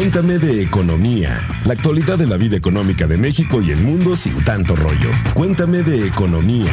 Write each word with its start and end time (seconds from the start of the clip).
Cuéntame 0.00 0.38
de 0.38 0.62
economía, 0.62 1.38
la 1.66 1.74
actualidad 1.74 2.16
de 2.16 2.26
la 2.26 2.38
vida 2.38 2.56
económica 2.56 3.06
de 3.06 3.18
México 3.18 3.60
y 3.60 3.70
el 3.70 3.82
mundo 3.82 4.16
sin 4.16 4.42
tanto 4.44 4.74
rollo. 4.74 5.10
Cuéntame 5.34 5.82
de 5.82 6.06
economía. 6.06 6.72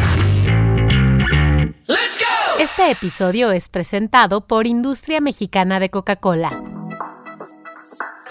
Este 2.58 2.90
episodio 2.90 3.52
es 3.52 3.68
presentado 3.68 4.48
por 4.48 4.66
Industria 4.66 5.20
Mexicana 5.20 5.82
de 5.82 5.90
Coca-Cola. 5.90 6.64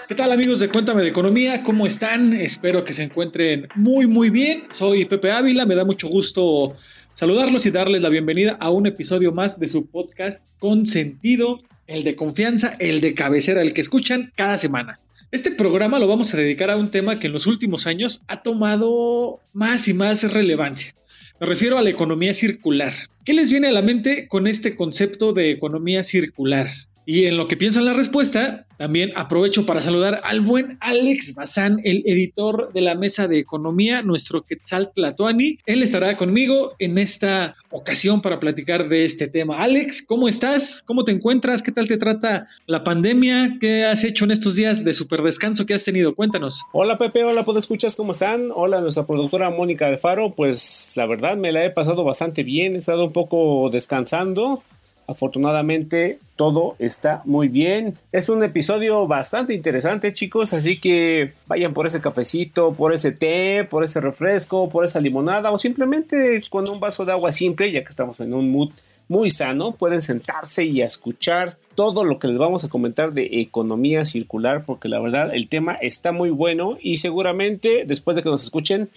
¿Qué 0.07 0.15
tal 0.15 0.31
amigos 0.31 0.59
de 0.61 0.69
Cuéntame 0.69 1.03
de 1.03 1.09
Economía? 1.09 1.61
¿Cómo 1.61 1.85
están? 1.85 2.33
Espero 2.33 2.83
que 2.83 2.93
se 2.93 3.03
encuentren 3.03 3.67
muy 3.75 4.07
muy 4.07 4.31
bien. 4.31 4.63
Soy 4.71 5.05
Pepe 5.05 5.31
Ávila, 5.31 5.67
me 5.67 5.75
da 5.75 5.85
mucho 5.85 6.07
gusto 6.07 6.75
saludarlos 7.13 7.67
y 7.67 7.69
darles 7.69 8.01
la 8.01 8.09
bienvenida 8.09 8.57
a 8.59 8.71
un 8.71 8.87
episodio 8.87 9.31
más 9.31 9.59
de 9.59 9.67
su 9.67 9.85
podcast 9.85 10.43
con 10.57 10.87
sentido 10.87 11.59
el 11.87 12.03
de 12.03 12.15
confianza, 12.15 12.75
el 12.79 13.01
de 13.01 13.13
cabecera, 13.13 13.61
el 13.61 13.73
que 13.73 13.81
escuchan 13.81 14.31
cada 14.35 14.57
semana. 14.57 14.99
Este 15.31 15.51
programa 15.51 15.99
lo 15.99 16.07
vamos 16.07 16.33
a 16.33 16.37
dedicar 16.37 16.69
a 16.69 16.77
un 16.77 16.91
tema 16.91 17.19
que 17.19 17.27
en 17.27 17.33
los 17.33 17.47
últimos 17.47 17.87
años 17.87 18.21
ha 18.27 18.43
tomado 18.43 19.39
más 19.53 19.87
y 19.87 19.93
más 19.93 20.23
relevancia. 20.31 20.93
Me 21.39 21.47
refiero 21.47 21.77
a 21.77 21.81
la 21.81 21.89
economía 21.89 22.33
circular. 22.33 22.93
¿Qué 23.25 23.33
les 23.33 23.49
viene 23.49 23.67
a 23.67 23.71
la 23.71 23.81
mente 23.81 24.27
con 24.27 24.47
este 24.47 24.75
concepto 24.75 25.33
de 25.33 25.51
economía 25.51 26.03
circular? 26.03 26.69
Y 27.09 27.23
en 27.23 27.37
lo 27.37 27.47
que 27.47 27.55
piensan 27.55 27.85
la 27.85 27.93
respuesta, 27.93 28.65
también 28.77 29.13
aprovecho 29.15 29.65
para 29.65 29.81
saludar 29.81 30.19
al 30.25 30.41
buen 30.41 30.77
Alex 30.81 31.35
Bazán, 31.35 31.79
el 31.85 32.03
editor 32.05 32.73
de 32.73 32.81
la 32.81 32.95
Mesa 32.95 33.29
de 33.29 33.39
Economía, 33.39 34.01
nuestro 34.01 34.43
Quetzal 34.43 34.91
Tlatuani. 34.93 35.57
Él 35.65 35.83
estará 35.83 36.17
conmigo 36.17 36.75
en 36.79 36.97
esta 36.97 37.55
ocasión 37.69 38.21
para 38.21 38.41
platicar 38.41 38.89
de 38.89 39.05
este 39.05 39.29
tema. 39.29 39.63
Alex, 39.63 40.05
¿cómo 40.05 40.27
estás? 40.27 40.83
¿Cómo 40.85 41.05
te 41.05 41.13
encuentras? 41.13 41.61
¿Qué 41.61 41.71
tal 41.71 41.87
te 41.87 41.97
trata 41.97 42.47
la 42.65 42.83
pandemia? 42.83 43.55
¿Qué 43.61 43.85
has 43.85 44.03
hecho 44.03 44.25
en 44.25 44.31
estos 44.31 44.55
días 44.55 44.83
de 44.83 44.93
super 44.93 45.21
descanso 45.21 45.65
que 45.65 45.75
has 45.75 45.85
tenido? 45.85 46.13
Cuéntanos. 46.13 46.65
Hola 46.73 46.97
Pepe, 46.97 47.23
hola, 47.23 47.45
¿puedo 47.45 47.59
escuchas? 47.59 47.95
¿Cómo 47.95 48.11
están? 48.11 48.49
Hola, 48.53 48.81
nuestra 48.81 49.07
productora 49.07 49.49
Mónica 49.49 49.87
Alfaro. 49.87 50.35
Pues 50.35 50.91
la 50.95 51.05
verdad 51.05 51.37
me 51.37 51.53
la 51.53 51.63
he 51.63 51.69
pasado 51.69 52.03
bastante 52.03 52.43
bien, 52.43 52.75
he 52.75 52.79
estado 52.79 53.05
un 53.05 53.13
poco 53.13 53.69
descansando 53.71 54.61
Afortunadamente 55.07 56.19
todo 56.35 56.75
está 56.79 57.21
muy 57.23 57.47
bien. 57.47 57.95
Es 58.11 58.27
un 58.27 58.43
episodio 58.43 59.07
bastante 59.07 59.53
interesante 59.53 60.11
chicos, 60.11 60.53
así 60.53 60.79
que 60.79 61.31
vayan 61.47 61.73
por 61.73 61.87
ese 61.87 62.01
cafecito, 62.01 62.73
por 62.73 62.93
ese 62.93 63.13
té, 63.13 63.63
por 63.63 63.85
ese 63.85 64.01
refresco, 64.01 64.67
por 64.67 64.83
esa 64.83 64.99
limonada 64.99 65.49
o 65.49 65.57
simplemente 65.57 66.41
con 66.49 66.69
un 66.69 66.81
vaso 66.81 67.05
de 67.05 67.13
agua 67.13 67.31
simple, 67.31 67.71
ya 67.71 67.83
que 67.83 67.89
estamos 67.89 68.19
en 68.19 68.33
un 68.33 68.51
mood 68.51 68.71
muy 69.07 69.29
sano, 69.29 69.71
pueden 69.71 70.01
sentarse 70.01 70.65
y 70.65 70.81
escuchar 70.81 71.57
todo 71.75 72.03
lo 72.03 72.19
que 72.19 72.27
les 72.27 72.37
vamos 72.37 72.65
a 72.65 72.69
comentar 72.69 73.13
de 73.13 73.29
economía 73.39 74.03
circular, 74.03 74.65
porque 74.65 74.89
la 74.89 74.99
verdad 74.99 75.33
el 75.33 75.47
tema 75.47 75.75
está 75.75 76.11
muy 76.11 76.31
bueno 76.31 76.77
y 76.81 76.97
seguramente 76.97 77.83
después 77.85 78.15
de 78.15 78.23
que 78.23 78.29
nos 78.29 78.43
escuchen 78.43 78.89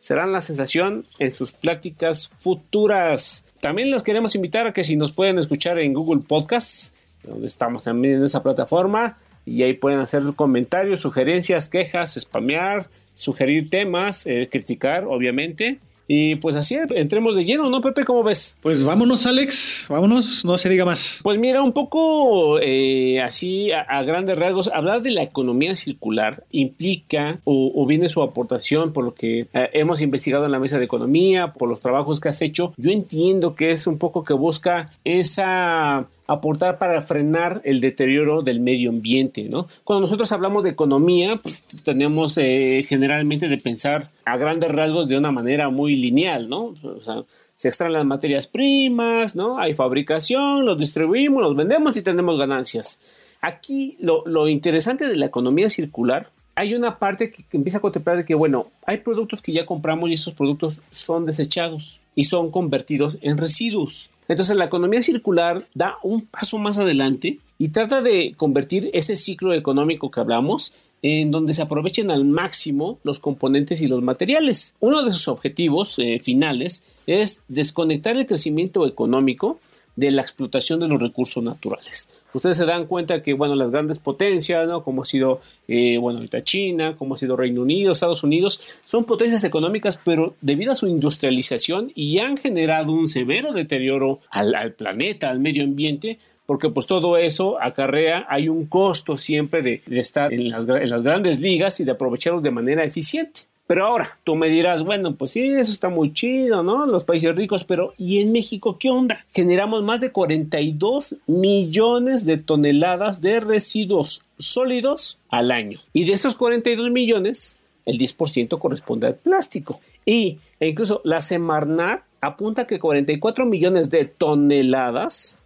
serán 0.00 0.32
la 0.32 0.40
sensación 0.40 1.04
en 1.18 1.34
sus 1.34 1.52
pláticas 1.52 2.30
futuras. 2.38 3.44
También 3.60 3.90
les 3.90 4.02
queremos 4.02 4.34
invitar 4.34 4.66
a 4.66 4.72
que 4.72 4.84
si 4.84 4.96
nos 4.96 5.12
pueden 5.12 5.38
escuchar 5.38 5.78
en 5.78 5.92
Google 5.92 6.22
Podcasts, 6.26 6.94
donde 7.24 7.46
estamos 7.46 7.84
también 7.84 8.16
en 8.16 8.24
esa 8.24 8.42
plataforma, 8.42 9.16
y 9.44 9.62
ahí 9.62 9.74
pueden 9.74 9.98
hacer 10.00 10.22
comentarios, 10.36 11.00
sugerencias, 11.00 11.68
quejas, 11.68 12.14
spamear, 12.14 12.88
sugerir 13.14 13.70
temas, 13.70 14.26
eh, 14.26 14.48
criticar, 14.50 15.04
obviamente. 15.06 15.78
Y 16.08 16.36
pues 16.36 16.56
así 16.56 16.76
entremos 16.94 17.36
de 17.36 17.44
lleno, 17.44 17.68
¿no, 17.68 17.82
Pepe? 17.82 18.04
¿Cómo 18.04 18.22
ves? 18.22 18.56
Pues 18.62 18.82
vámonos, 18.82 19.26
Alex, 19.26 19.86
vámonos, 19.90 20.42
no 20.42 20.56
se 20.56 20.70
diga 20.70 20.86
más. 20.86 21.20
Pues 21.22 21.38
mira, 21.38 21.62
un 21.62 21.74
poco 21.74 22.58
eh, 22.60 23.20
así 23.20 23.70
a, 23.72 24.02
grandes 24.02 24.38
rasgos, 24.38 24.70
hablar 24.72 25.02
de 25.02 25.10
la 25.10 25.22
economía 25.22 25.74
circular 25.74 26.44
implica 26.50 27.40
o, 27.44 27.86
viene 27.86 28.08
su 28.08 28.22
aportación 28.22 28.92
por 28.92 29.04
lo 29.04 29.14
que 29.14 29.40
eh, 29.52 29.70
hemos 29.74 30.00
investigado 30.00 30.46
en 30.46 30.52
la 30.52 30.58
mesa 30.58 30.78
de 30.78 30.86
economía, 30.86 31.52
por 31.52 31.68
los 31.68 31.80
trabajos 31.80 32.20
que 32.20 32.30
has 32.30 32.40
hecho. 32.40 32.72
Yo 32.78 32.90
entiendo 32.90 33.54
que 33.54 33.70
es 33.70 33.86
un 33.86 33.98
poco 33.98 34.24
que 34.24 34.32
busca 34.32 34.90
esa 35.04 36.06
aportar 36.28 36.78
para 36.78 37.02
frenar 37.02 37.60
el 37.64 37.80
deterioro 37.80 38.42
del 38.42 38.60
medio 38.60 38.90
ambiente, 38.90 39.48
¿no? 39.48 39.66
Cuando 39.82 40.02
nosotros 40.02 40.30
hablamos 40.30 40.62
de 40.62 40.70
economía, 40.70 41.36
pues, 41.42 41.64
tenemos 41.84 42.38
eh, 42.38 42.84
generalmente 42.86 43.48
de 43.48 43.56
pensar 43.56 44.08
a 44.24 44.36
grandes 44.36 44.70
rasgos 44.70 45.08
de 45.08 45.18
una 45.18 45.32
manera 45.32 45.70
muy 45.70 45.96
lineal, 45.96 46.48
¿no? 46.48 46.74
O 46.82 47.00
sea, 47.02 47.24
se 47.54 47.68
extraen 47.68 47.94
las 47.94 48.04
materias 48.04 48.46
primas, 48.46 49.34
¿no? 49.34 49.58
Hay 49.58 49.74
fabricación, 49.74 50.64
los 50.64 50.78
distribuimos, 50.78 51.42
los 51.42 51.56
vendemos 51.56 51.96
y 51.96 52.02
tenemos 52.02 52.38
ganancias. 52.38 53.00
Aquí 53.40 53.96
lo, 53.98 54.24
lo 54.26 54.46
interesante 54.46 55.06
de 55.06 55.16
la 55.16 55.26
economía 55.26 55.68
circular 55.68 56.30
hay 56.58 56.74
una 56.74 56.98
parte 56.98 57.30
que, 57.30 57.44
empieza 57.52 57.78
a 57.78 57.80
contemplar 57.80 58.16
de 58.16 58.24
que, 58.24 58.34
bueno, 58.34 58.72
hay 58.84 58.96
productos 58.96 59.40
que 59.40 59.52
ya 59.52 59.64
compramos 59.64 60.10
y 60.10 60.14
esos 60.14 60.34
productos 60.34 60.80
son 60.90 61.24
desechados 61.24 62.00
y 62.16 62.24
son 62.24 62.50
convertidos 62.50 63.16
en 63.22 63.38
residuos. 63.38 64.10
Entonces 64.28 64.56
la 64.56 64.66
economía 64.66 65.02
circular 65.02 65.66
da 65.74 65.96
un 66.02 66.26
paso 66.26 66.58
más 66.58 66.78
adelante 66.78 67.38
y 67.58 67.68
trata 67.68 68.02
de 68.02 68.34
convertir 68.36 68.90
ese 68.92 69.16
ciclo 69.16 69.54
económico 69.54 70.10
que 70.10 70.20
hablamos 70.20 70.74
en 71.02 71.30
donde 71.30 71.52
se 71.52 71.62
aprovechen 71.62 72.10
al 72.10 72.24
máximo 72.24 72.98
los 73.04 73.20
componentes 73.20 73.80
y 73.82 73.86
los 73.88 74.02
materiales. 74.02 74.74
Uno 74.80 75.02
de 75.02 75.10
sus 75.10 75.28
objetivos 75.28 75.98
eh, 75.98 76.18
finales 76.18 76.84
es 77.06 77.42
desconectar 77.48 78.16
el 78.16 78.26
crecimiento 78.26 78.86
económico 78.86 79.60
de 79.96 80.10
la 80.10 80.22
explotación 80.22 80.80
de 80.80 80.88
los 80.88 81.00
recursos 81.00 81.42
naturales. 81.42 82.10
Ustedes 82.38 82.56
se 82.56 82.66
dan 82.66 82.86
cuenta 82.86 83.20
que, 83.20 83.32
bueno, 83.32 83.56
las 83.56 83.72
grandes 83.72 83.98
potencias, 83.98 84.70
¿no? 84.70 84.84
Como 84.84 85.02
ha 85.02 85.04
sido, 85.04 85.40
eh, 85.66 85.98
bueno, 85.98 86.20
ahorita 86.20 86.44
China, 86.44 86.94
como 86.96 87.16
ha 87.16 87.18
sido 87.18 87.36
Reino 87.36 87.62
Unido, 87.62 87.90
Estados 87.90 88.22
Unidos, 88.22 88.62
son 88.84 89.06
potencias 89.06 89.42
económicas, 89.42 90.00
pero 90.04 90.36
debido 90.40 90.70
a 90.70 90.76
su 90.76 90.86
industrialización 90.86 91.90
y 91.96 92.20
han 92.20 92.36
generado 92.36 92.92
un 92.92 93.08
severo 93.08 93.52
deterioro 93.52 94.20
al, 94.30 94.72
planeta, 94.74 95.30
al 95.30 95.40
medio 95.40 95.64
ambiente, 95.64 96.20
porque 96.46 96.68
pues 96.68 96.86
todo 96.86 97.16
eso 97.16 97.60
acarrea, 97.60 98.24
hay 98.28 98.48
un 98.48 98.66
costo 98.66 99.18
siempre 99.18 99.60
de, 99.60 99.82
estar 99.98 100.32
en 100.32 100.48
las, 100.48 100.64
en 100.68 100.90
las 100.90 101.02
grandes 101.02 101.40
ligas 101.40 101.80
y 101.80 101.84
de 101.84 101.90
aprovecharlos 101.90 102.44
de 102.44 102.52
manera 102.52 102.84
eficiente. 102.84 103.48
Pero 103.68 103.84
ahora, 103.84 104.18
tú 104.24 104.34
me 104.34 104.48
dirás, 104.48 104.82
bueno, 104.82 105.14
pues 105.14 105.32
sí, 105.32 105.42
eso 105.42 105.70
está 105.70 105.90
muy 105.90 106.14
chido, 106.14 106.62
¿no? 106.62 106.86
Los 106.86 107.04
países 107.04 107.36
ricos, 107.36 107.64
pero 107.64 107.92
¿y 107.98 108.18
en 108.20 108.32
México 108.32 108.78
qué 108.78 108.88
onda? 108.88 109.26
Generamos 109.34 109.82
más 109.82 110.00
de 110.00 110.10
42 110.10 111.16
millones 111.26 112.24
de 112.24 112.38
toneladas 112.38 113.20
de 113.20 113.40
residuos 113.40 114.24
sólidos 114.38 115.18
al 115.28 115.50
año. 115.50 115.78
Y 115.92 116.06
de 116.06 116.14
esos 116.14 116.34
42 116.34 116.90
millones, 116.90 117.58
el 117.84 117.98
10% 117.98 118.58
corresponde 118.58 119.06
al 119.06 119.16
plástico. 119.16 119.80
Y 120.06 120.38
e 120.60 120.68
incluso 120.68 121.02
la 121.04 121.20
Semarnat 121.20 122.04
apunta 122.22 122.66
que 122.66 122.80
44 122.80 123.44
millones 123.44 123.90
de 123.90 124.06
toneladas 124.06 125.44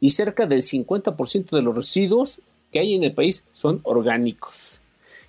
y 0.00 0.08
cerca 0.08 0.46
del 0.46 0.62
50% 0.62 1.50
de 1.50 1.60
los 1.60 1.76
residuos 1.76 2.40
que 2.72 2.78
hay 2.78 2.94
en 2.94 3.04
el 3.04 3.12
país 3.12 3.44
son 3.52 3.80
orgánicos. 3.82 4.81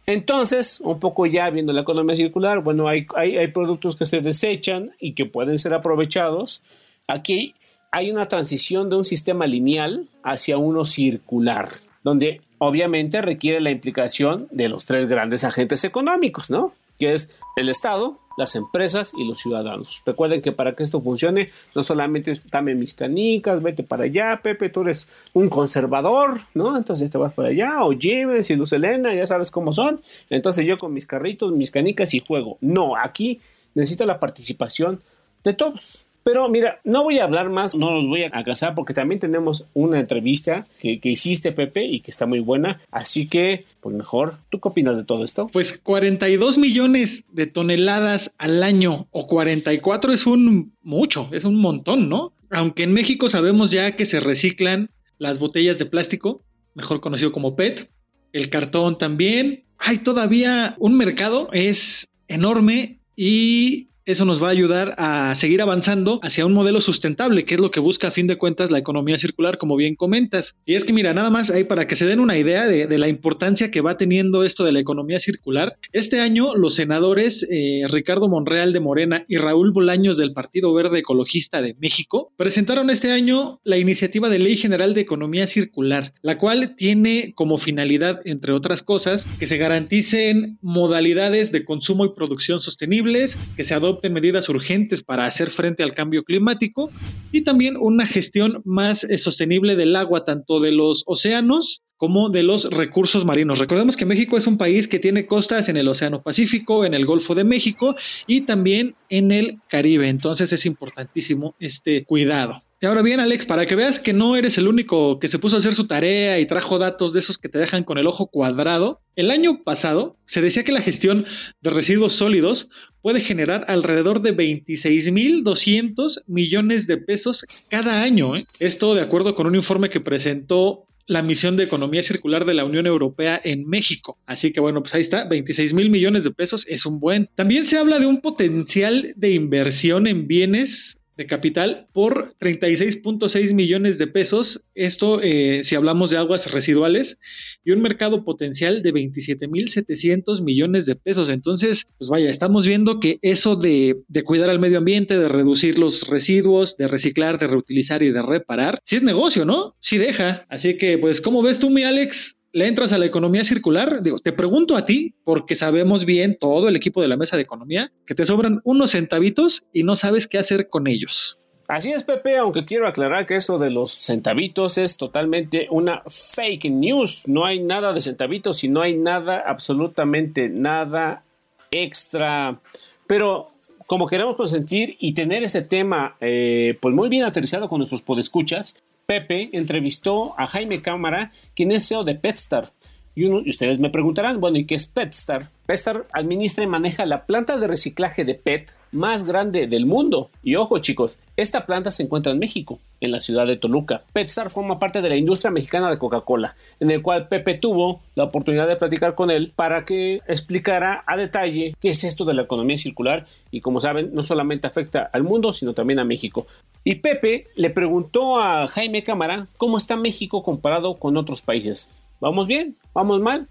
Entonces, 0.05 0.81
un 0.81 1.00
poco 1.00 1.25
ya 1.25 1.50
viendo 1.50 1.71
la 1.71 1.81
economía 1.81 2.15
circular, 2.15 2.61
bueno, 2.61 2.88
hay, 2.88 3.07
hay, 3.15 3.47
productos 3.47 3.95
que 3.95 4.05
se 4.05 4.19
desechan 4.19 4.91
y 5.00 5.13
que 5.13 5.25
pueden 5.25 5.57
ser 5.57 5.73
aprovechados. 5.73 6.61
Aquí 7.07 7.55
hay 7.91 8.11
una 8.11 8.27
transición 8.27 8.89
de 8.89 8.97
un 8.97 9.05
sistema 9.05 9.47
lineal 9.47 10.07
hacia 10.23 10.57
uno 10.57 10.85
circular, 10.85 11.69
donde 12.03 12.41
obviamente 12.57 13.21
requiere 13.21 13.61
la 13.61 13.71
implicación 13.71 14.47
de 14.51 14.67
los 14.67 14.85
tres 14.85 15.05
grandes 15.05 15.45
agentes 15.45 15.83
económicos, 15.85 16.50
¿no? 16.50 16.73
Que 17.00 17.13
es 17.13 17.31
el 17.55 17.69
Estado, 17.69 18.19
las 18.38 18.56
empresas 18.56 19.13
y 19.15 19.25
los 19.25 19.39
ciudadanos. 19.39 20.01
Recuerden 20.06 20.41
que 20.41 20.51
para 20.51 20.75
que 20.75 20.83
esto 20.83 21.01
funcione, 21.01 21.50
no 21.75 21.83
solamente 21.83 22.31
es 22.31 22.50
dame 22.50 22.75
mis 22.75 22.94
canicas, 22.94 23.62
vete 23.62 23.83
para 23.83 24.03
allá, 24.03 24.39
Pepe, 24.41 24.69
tú 24.69 24.81
eres 24.81 25.07
un 25.33 25.50
conservador, 25.50 26.41
¿no? 26.53 26.77
Entonces 26.77 27.09
te 27.09 27.18
vas 27.18 27.33
para 27.33 27.50
allá, 27.50 27.83
o 27.83 27.91
Jiménez 27.91 28.50
y 28.50 28.56
Luz 28.56 28.74
Elena, 28.74 29.13
ya 29.13 29.27
sabes 29.27 29.51
cómo 29.51 29.74
son. 29.74 30.01
Entonces 30.30 30.65
yo 30.65 30.77
con 30.77 30.94
mis 30.94 31.06
carritos, 31.06 31.56
mis 31.57 31.71
canicas 31.71 32.13
y 32.13 32.19
juego. 32.19 32.57
No, 32.62 32.95
aquí 32.97 33.41
necesita 33.75 34.06
la 34.06 34.19
participación 34.19 35.01
de 35.44 35.53
todos. 35.53 36.06
Pero 36.24 36.48
mira, 36.50 36.80
no 36.84 37.04
voy 37.04 37.20
a 37.20 37.25
hablar 37.25 37.50
más, 37.50 37.75
no 37.75 37.94
los 37.94 38.08
voy 38.08 38.24
a 38.24 38.44
casar 38.44 38.75
porque 38.75 38.94
también 38.94 39.20
tenemos 39.20 39.68
una 39.74 40.00
entrevista 40.00 40.66
que, 40.80 41.00
que, 41.00 41.10
hiciste, 41.10 41.52
Pepe, 41.52 41.86
y 41.86 42.00
que 42.00 42.12
está 42.12 42.25
muy 42.25 42.40
buena. 42.40 42.80
Así 42.92 43.28
que, 43.28 43.66
pues 43.81 43.96
mejor, 43.96 44.38
¿tú 44.50 44.60
qué 44.60 44.70
opinas 44.70 44.96
de 44.96 45.04
todo 45.04 45.25
esto? 45.25 45.48
Pues 45.48 45.78
42 45.78 46.58
millones 46.58 47.25
de 47.31 47.48
toneladas 47.48 48.31
al 48.38 48.64
año 48.64 49.08
o 49.12 49.28
44 49.28 50.14
es 50.14 50.25
un 50.25 50.74
mucho, 50.81 51.28
es 51.31 51.44
un 51.44 51.56
montón, 51.56 52.08
¿no? 52.08 52.31
Aunque 52.50 52.84
en 52.84 52.94
México 52.94 53.30
sabemos 53.30 53.72
ya 53.72 53.96
que 53.96 54.06
se 54.06 54.20
reciclan 54.20 54.90
las 55.18 55.40
botellas 55.40 55.78
de 55.78 55.86
plástico, 55.86 56.42
mejor 56.75 57.02
conocido 57.02 57.31
como 57.31 57.56
PET, 57.56 57.90
el 58.31 58.50
cartón 58.50 58.98
también. 58.98 59.64
Hay 59.78 60.00
todavía 60.00 60.75
un 60.80 60.98
mercado, 60.98 61.50
es 61.52 62.10
enorme 62.28 63.00
y 63.16 63.90
eso 64.05 64.25
nos 64.25 64.41
va 64.41 64.47
a 64.47 64.51
ayudar 64.51 64.95
a 64.97 65.33
seguir 65.35 65.61
avanzando 65.61 66.19
hacia 66.23 66.45
un 66.45 66.53
modelo 66.53 66.81
sustentable, 66.81 67.45
que 67.45 67.55
es 67.55 67.59
lo 67.59 67.71
que 67.71 67.79
busca 67.79 68.09
a 68.09 68.11
fin 68.11 68.27
de 68.27 68.38
cuentas 68.38 68.71
la 68.71 68.77
economía 68.77 69.17
circular, 69.17 69.57
como 69.57 69.75
bien 69.75 69.95
comentas. 69.95 70.55
Y 70.65 70.75
es 70.75 70.83
que 70.83 70.94
mira, 70.94 71.13
nada 71.13 71.29
más 71.29 71.50
ahí 71.50 71.63
para 71.63 71.88
que 71.88 71.95
se 71.95 72.05
den 72.05 72.19
una 72.19 72.38
idea 72.38 72.67
de, 72.67 72.94
la 72.94 73.07
importancia 73.07 73.71
que 73.71 73.81
va 73.81 73.97
teniendo 73.97 74.44
esto 74.44 74.63
de 74.63 74.71
la 74.71 74.79
economía 74.79 75.19
circular. 75.19 75.77
Este 75.94 76.19
año 76.19 76.55
los 76.55 76.75
senadores 76.75 77.47
eh, 77.50 77.81
Ricardo 77.89 78.29
Monreal 78.29 78.71
de 78.71 78.79
Morena 78.79 79.25
y 79.27 79.38
Raúl 79.38 79.71
Bolaños 79.71 80.17
del 80.17 80.33
Partido 80.33 80.73
Verde 80.73 81.00
Ecologista 81.00 81.61
de 81.61 81.75
México 81.79 82.31
presentaron 82.38 82.89
este 82.89 83.11
año 83.11 83.59
la 83.63 83.77
iniciativa 83.77 84.29
de 84.29 84.39
Ley 84.39 84.57
General 84.57 84.94
de 84.94 85.01
Economía 85.01 85.47
Circular, 85.47 86.13
la 86.21 86.38
cual 86.38 86.75
tiene 86.75 87.33
como 87.35 87.57
finalidad, 87.57 88.21
entre 88.25 88.53
otras 88.53 88.83
cosas, 88.83 89.25
que 89.39 89.47
se 89.47 89.57
garanticen 89.57 90.59
modalidades 90.61 91.51
de 91.51 91.65
consumo 91.65 92.05
y 92.05 92.13
producción 92.13 92.59
sostenibles, 92.59 93.38
que 93.55 93.63
se 93.63 93.73
adopten 93.73 93.93
medidas 94.10 94.50
urgentes 94.50 95.01
para 95.04 95.25
hacer 95.25 95.50
frente 95.50 95.84
al 95.84 95.94
cambio 95.94 96.24
climático 96.24 96.90
y 97.31 97.42
también 97.42 97.78
una 97.78 98.06
gestión 98.06 98.62
más 98.66 99.04
eh, 99.04 99.18
sostenible 99.18 99.75
del 99.75 99.95
agua, 99.95 100.25
tanto 100.25 100.60
de 100.60 100.72
los 100.72 101.04
océanos 101.06 101.81
como 101.98 102.30
de 102.30 102.44
los 102.44 102.66
recursos 102.66 103.24
marinos. 103.24 103.60
Recordemos 103.60 103.95
que 103.95 104.06
México 104.06 104.36
es 104.36 104.45
un 104.45 104.57
país 104.57 104.88
que 104.88 105.00
tiene 105.00 105.25
costas 105.25 105.69
en 105.69 105.78
el 105.78 105.88
Océano 105.88 106.22
Pacífico, 106.22 106.84
en 106.84 106.94
el 106.94 107.06
Golfo 107.06 107.34
de 107.34 107.45
México 107.45 107.95
y 108.28 108.42
también 108.42 108.95
en 109.10 109.31
el 109.31 109.60
Caribe. 109.69 110.10
Entonces 110.10 110.51
es 110.51 110.66
importantísimo 110.66 111.56
este 111.60 112.04
cuidado. 112.04 112.62
Y 112.83 112.85
ahora 112.85 113.01
bien, 113.01 113.21
Alex, 113.21 113.45
para 113.45 113.65
que 113.65 113.77
veas 113.77 113.97
que 113.97 114.12
no 114.12 114.35
eres 114.35 114.57
el 114.57 114.68
único 114.68 115.18
que 115.18 115.30
se 115.30 115.39
puso 115.39 115.56
a 115.56 115.59
hacer 115.59 115.74
su 115.74 115.88
tarea 115.88 116.38
y 116.41 116.45
trajo 116.45 116.80
datos 116.80 117.13
de 117.13 117.21
esos 117.21 117.38
que 117.38 117.47
te 117.47 117.57
dejan 117.57 117.85
con 117.85 117.97
el 117.97 118.07
ojo 118.07 118.27
cuadrado, 118.27 119.00
el 119.15 119.31
año 119.31 119.63
pasado 119.63 120.18
se 120.25 120.41
decía 120.41 120.65
que 120.65 120.74
la 120.74 120.81
gestión 120.81 121.25
de 121.62 121.69
residuos 121.69 122.12
sólidos 122.12 122.68
puede 123.01 123.21
generar 123.21 123.63
alrededor 123.69 124.21
de 124.21 124.35
26.200 124.35 126.24
millones 126.27 126.85
de 126.85 126.97
pesos 126.97 127.45
cada 127.69 128.01
año. 128.01 128.35
¿eh? 128.35 128.47
Esto 128.59 128.95
de 128.95 129.01
acuerdo 129.01 129.33
con 129.33 129.47
un 129.47 129.56
informe 129.56 129.89
que 129.89 130.01
presentó 130.01 130.86
la 131.07 131.21
misión 131.21 131.56
de 131.56 131.63
economía 131.63 132.03
circular 132.03 132.44
de 132.44 132.53
la 132.53 132.65
Unión 132.65 132.86
Europea 132.86 133.39
en 133.41 133.65
México. 133.65 134.18
Así 134.25 134.51
que 134.51 134.59
bueno, 134.59 134.81
pues 134.81 134.94
ahí 134.94 135.01
está, 135.03 135.24
26 135.24 135.74
mil 135.74 135.89
millones 135.89 136.25
de 136.25 136.31
pesos 136.31 136.68
es 136.68 136.86
un 136.86 137.00
buen. 137.00 137.29
También 137.36 137.65
se 137.65 137.77
habla 137.77 138.00
de 138.00 138.07
un 138.07 138.19
potencial 138.19 139.13
de 139.15 139.31
inversión 139.31 140.06
en 140.06 140.27
bienes 140.27 140.97
de 141.18 141.27
capital 141.27 141.88
por 141.94 142.33
36.6 142.39 143.54
millones 143.54 143.98
de 143.98 144.07
pesos. 144.07 144.62
Esto 144.75 145.21
eh, 145.21 145.62
si 145.63 145.75
hablamos 145.75 146.10
de 146.10 146.18
aguas 146.18 146.51
residuales 146.51 147.18
y 147.63 147.71
un 147.71 147.81
mercado 147.81 148.24
potencial 148.25 148.81
de 148.81 148.94
27.700 148.94 150.42
millones 150.42 150.86
de 150.86 150.95
pesos. 150.95 151.30
Entonces, 151.30 151.86
pues 151.98 152.10
vaya, 152.10 152.30
estamos 152.30 152.65
viendo 152.65 153.00
que 153.00 153.19
eso 153.21 153.56
de, 153.56 154.01
de, 154.07 154.24
cuidar 154.24 154.50
al 154.50 154.60
medio 154.60 154.80
ambiente, 154.80 155.18
de 155.18 155.30
reducir 155.30 155.80
los 155.80 156.07
residuos, 156.07 156.77
de 156.77 156.88
reciclar, 156.88 157.38
de 157.38 157.48
reutilizar 157.48 158.01
y 158.04 158.12
de 158.12 158.21
reparar, 158.21 158.80
sí 158.83 158.95
es 158.95 159.04
negocio, 159.04 159.45
¿no? 159.45 159.75
Sí 159.80 159.98
deja. 159.98 160.45
Así 160.50 160.77
que, 160.77 160.98
pues, 160.98 161.21
¿cómo 161.21 161.42
ves 161.42 161.60
tú, 161.60 161.69
mi 161.69 161.83
Alex? 161.83 162.38
Le 162.53 162.67
entras 162.67 162.94
a 162.94 162.97
la 162.97 163.05
economía 163.05 163.44
circular? 163.44 164.01
Digo, 164.01 164.19
te 164.19 164.31
pregunto 164.31 164.77
a 164.77 164.85
ti, 164.85 165.15
porque 165.23 165.55
sabemos 165.55 166.05
bien, 166.05 166.38
todo 166.39 166.69
el 166.69 166.75
equipo 166.75 167.01
de 167.01 167.09
la 167.09 167.17
mesa 167.17 167.35
de 167.35 167.44
economía, 167.44 167.91
que 168.05 168.15
te 168.15 168.25
sobran 168.25 168.61
unos 168.63 168.91
centavitos 168.91 169.63
y 169.73 169.83
no 169.83 169.95
sabes 169.95 170.27
qué 170.27 170.38
hacer 170.38 170.69
con 170.69 170.88
ellos. 170.88 171.39
Así 171.67 171.91
es, 171.91 172.03
Pepe, 172.03 172.38
aunque 172.38 172.65
quiero 172.65 172.88
aclarar 172.88 173.25
que 173.25 173.35
eso 173.35 173.57
de 173.57 173.69
los 173.69 173.94
centavitos 173.94 174.77
es 174.77 174.97
totalmente 174.97 175.67
una 175.71 176.03
fake 176.07 176.65
news. 176.65 177.23
No 177.25 177.45
hay 177.45 177.61
nada 177.61 177.94
de 177.94 178.01
centavitos 178.01 178.63
y 178.63 178.69
no 178.69 178.81
hay 178.81 178.95
nada, 178.95 179.44
absolutamente 179.45 180.50
nada 180.50 181.23
extra. 181.71 182.59
Pero 183.07 183.50
como 183.88 184.07
queremos 184.07 184.35
consentir 184.35 184.97
y 185.00 185.13
tener 185.13 185.44
este 185.44 185.61
tema 185.61 186.15
eh, 186.19 186.77
pues 186.81 186.94
muy 186.94 187.09
bien 187.09 187.23
aterrizado 187.23 187.69
con 187.69 187.79
nuestros 187.79 188.01
podescuchas, 188.01 188.75
Pepe 189.05 189.50
entrevistó 189.53 190.33
a 190.39 190.47
Jaime 190.47 190.81
Cámara, 190.81 191.31
quien 191.55 191.71
es 191.71 191.88
CEO 191.88 192.03
de 192.03 192.15
Petstar. 192.15 192.71
Y, 193.15 193.30
ustedes 193.50 193.80
me 193.80 193.89
preguntarán, 193.89 194.39
bueno, 194.39 194.57
¿y 194.57 194.65
qué 194.65 194.75
es 194.75 194.88
Petstar? 194.88 195.50
Petstar 195.65 196.07
administra 196.12 196.63
y 196.63 196.68
maneja 196.68 197.06
la 197.06 197.25
planta 197.25 197.57
de 197.57 197.68
reciclaje 197.68 198.25
de 198.25 198.36
PET 198.36 198.75
más 198.92 199.25
grande 199.25 199.68
del 199.68 199.86
mundo. 199.86 200.30
Y 200.44 200.56
ojo 200.56 200.80
chicos, 200.80 201.19
esta 201.38 201.65
planta 201.65 201.92
se 201.92 202.04
encuentra 202.04 202.31
en 202.31 202.39
México, 202.39 202.80
en 203.01 203.12
la 203.12 203.21
ciudad 203.21 203.48
de 203.48 203.57
Toluca. 203.57 204.04
Petstar 204.13 204.50
forma 204.50 204.80
parte 204.80 205.01
de 205.01 205.10
la 205.10 205.15
industria 205.15 205.51
mexicana 205.51 205.89
de 205.89 205.98
Coca-Cola, 205.98 206.56
en 206.80 206.92
el 206.92 207.01
cual 207.01 207.27
Pepe 207.27 207.56
tuvo 207.56 208.01
la 208.15 208.25
oportunidad 208.25 208.68
de 208.68 208.75
platicar 208.75 209.15
con 209.15 209.31
él 209.31 209.51
para 209.56 209.86
que 209.86 210.21
explicara 210.27 211.04
a 211.06 211.15
detalle 211.15 211.75
qué 211.80 211.89
es 211.89 212.04
esto 212.04 212.25
de 212.25 212.33
la 212.33 212.44
economía 212.44 212.77
circular 212.77 213.25
y 213.51 213.62
como 213.62 213.80
saben, 213.80 214.10
no 214.13 214.24
solamente 214.24 214.68
afecta 214.68 215.10
al 215.13 215.24
mundo, 215.24 215.54
sino 215.54 215.74
también 215.74 216.00
a 216.00 216.06
México. 216.06 216.48
Y 216.83 216.95
Pepe 216.95 217.48
le 217.56 217.69
preguntó 217.69 218.39
a 218.39 218.68
Jaime 218.68 219.04
Cámara 219.04 219.48
cómo 219.57 219.77
está 219.77 219.95
México 219.95 220.44
comparado 220.44 220.95
con 220.95 221.15
otros 221.18 221.42
países. 221.42 221.89
¿Vamos 222.24 222.48
bien? 222.48 222.80
¿Vamos 222.94 223.20
mal? 223.20 223.50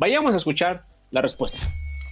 Vayamos 0.00 0.32
a 0.32 0.38
escuchar 0.38 0.88
la 1.12 1.22
respuesta. 1.22 1.60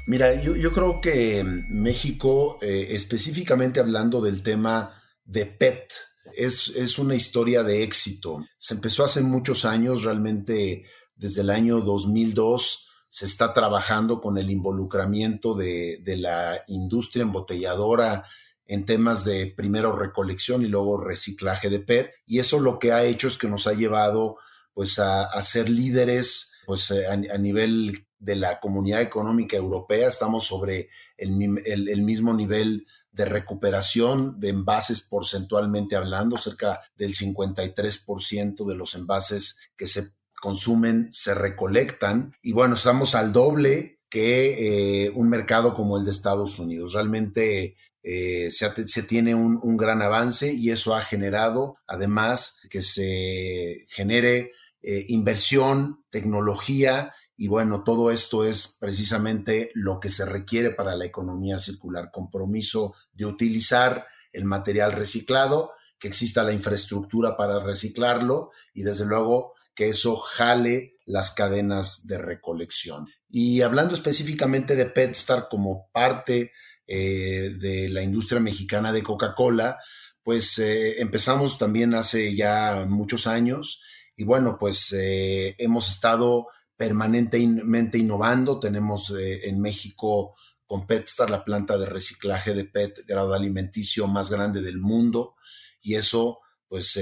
Mira, 0.07 0.41
yo, 0.41 0.73
creo 0.73 1.01
que 1.01 1.43
México, 1.43 2.59
eh, 2.63 2.91
específicamente 2.91 3.81
hablando 3.81 4.21
del 4.21 4.41
tema 4.41 5.03
de 5.25 5.47
PET, 5.47 5.93
es, 6.37 6.69
es, 6.77 7.01
una 7.01 7.17
historia 7.17 7.65
de 7.65 7.83
éxito. 7.83 8.47
Se 8.57 8.75
empezó 8.75 9.05
hace 9.05 9.21
muchos 9.21 9.65
años, 9.65 10.05
realmente 10.05 10.85
desde 11.17 11.41
el 11.41 11.51
año 11.51 11.81
2002 11.81 12.87
se 13.11 13.25
está 13.25 13.53
trabajando 13.53 14.21
con 14.21 14.39
el 14.39 14.49
involucramiento 14.49 15.57
de, 15.57 15.99
de 16.05 16.19
la 16.19 16.63
industria 16.69 17.23
embotelladora 17.23 18.27
en 18.65 18.85
temas 18.85 19.25
de 19.25 19.53
primero 19.57 19.91
recolección 19.91 20.63
y 20.63 20.69
luego 20.69 21.03
reciclaje 21.03 21.69
de 21.69 21.81
PET. 21.81 22.13
Y 22.27 22.39
eso 22.39 22.61
lo 22.61 22.79
que 22.79 22.93
ha 22.93 23.03
hecho 23.03 23.27
es 23.27 23.37
que 23.37 23.49
nos 23.49 23.67
ha 23.67 23.73
llevado 23.73 24.37
pues 24.77 24.99
a, 24.99 25.41
ser 25.41 25.71
líderes 25.71 26.53
pues 26.67 26.91
eh, 26.91 27.07
a, 27.07 27.39
nivel 27.39 28.07
de 28.19 28.37
la 28.37 28.61
comunidad 28.61 29.01
económica 29.01 29.57
europea. 29.57 30.07
Estamos 30.07 30.45
sobre 30.45 30.91
el, 31.17 32.03
mismo 32.03 32.35
nivel 32.35 32.87
de 33.11 33.25
recuperación 33.25 34.39
de 34.39 34.51
envases 34.51 35.01
porcentualmente 35.01 35.97
hablando, 35.97 36.37
cerca 36.37 36.83
del 36.95 37.15
53% 37.15 38.67
de 38.67 38.75
los 38.75 38.95
envases 38.95 39.61
que 39.79 39.87
se 39.87 40.11
consumen 40.35 41.09
se 41.11 41.33
recolectan. 41.33 42.35
Y 42.43 42.53
bueno, 42.53 42.75
estamos 42.75 43.15
al 43.15 43.33
doble 43.33 44.01
que 44.11 45.07
eh, 45.07 45.11
un 45.15 45.31
mercado 45.31 45.73
como 45.73 45.97
el 45.97 46.05
de 46.05 46.11
Estados 46.11 46.59
Unidos. 46.59 46.93
Realmente 46.93 47.79
eh, 48.03 48.51
se, 48.51 49.03
tiene 49.05 49.35
un, 49.35 49.77
gran 49.79 50.03
avance 50.03 50.53
y 50.53 50.69
eso 50.69 50.95
ha 50.95 51.03
generado 51.03 51.79
además 51.87 52.59
que 52.69 52.83
se 52.83 53.87
genere 53.89 54.53
eh, 54.89 55.05
inversión, 55.09 56.05
tecnología 56.11 57.13
y 57.37 57.49
bueno, 57.49 57.83
todo 57.83 58.13
esto 58.13 58.45
es 58.45 58.77
precisamente 58.79 59.73
lo 59.75 59.99
que 59.99 60.11
se 60.11 60.25
requiere 60.25 60.71
para 60.71 60.95
la 60.95 61.05
economía 61.05 61.59
circular, 61.59 62.13
compromiso 62.13 62.95
de 63.13 63.27
utilizar 63.27 64.07
el 64.33 64.45
material 64.45 64.93
reciclado, 64.93 65.73
que 65.99 66.07
exista 66.07 66.45
la 66.45 66.53
infraestructura 66.53 67.37
para 67.37 67.59
reciclarlo 67.59 68.53
y 68.75 68.85
desde 68.85 69.07
luego 69.07 69.55
que 69.75 69.89
eso 69.89 70.15
jale 70.15 70.95
las 71.05 71.33
cadenas 71.33 72.07
de 72.07 72.19
recolección. 72.19 73.09
Y 73.29 73.63
hablando 73.63 73.97
específicamente 73.97 74.77
de 74.77 74.87
PetStar 74.87 75.49
como 75.51 75.91
parte 75.91 76.53
eh, 76.87 77.57
de 77.59 77.89
la 77.89 78.03
industria 78.03 78.41
mexicana 78.41 78.93
de 78.93 79.03
Coca-Cola, 79.03 79.81
pues 80.23 80.61
eh, 80.61 81.01
empezamos 81.01 81.59
también 81.59 81.93
hace 81.95 82.37
ya 82.37 82.87
muchos 82.89 83.27
años 83.27 83.81
y 84.17 84.25
bueno, 84.25 84.57
pues 84.59 84.93
eh, 84.93 85.55
hemos 85.59 85.89
estado 85.89 86.49
permanentemente 86.77 87.99
innovando. 87.99 88.59
Tenemos 88.59 89.15
en 89.17 89.61
México 89.61 90.35
con 90.67 90.87
PetStar 90.87 91.31
la 91.31 91.45
planta 91.45 91.79
de 91.79 91.87
reciclaje 91.87 92.53
de 92.53 92.65
PET 92.65 93.07
grado 93.07 93.35
alimenticio 93.35 94.07
más 94.07 94.31
grande 94.31 94.61
del 94.61 94.79
mundo 94.79 95.37
y 95.81 95.95
eso 95.95 96.41
pues 96.69 96.99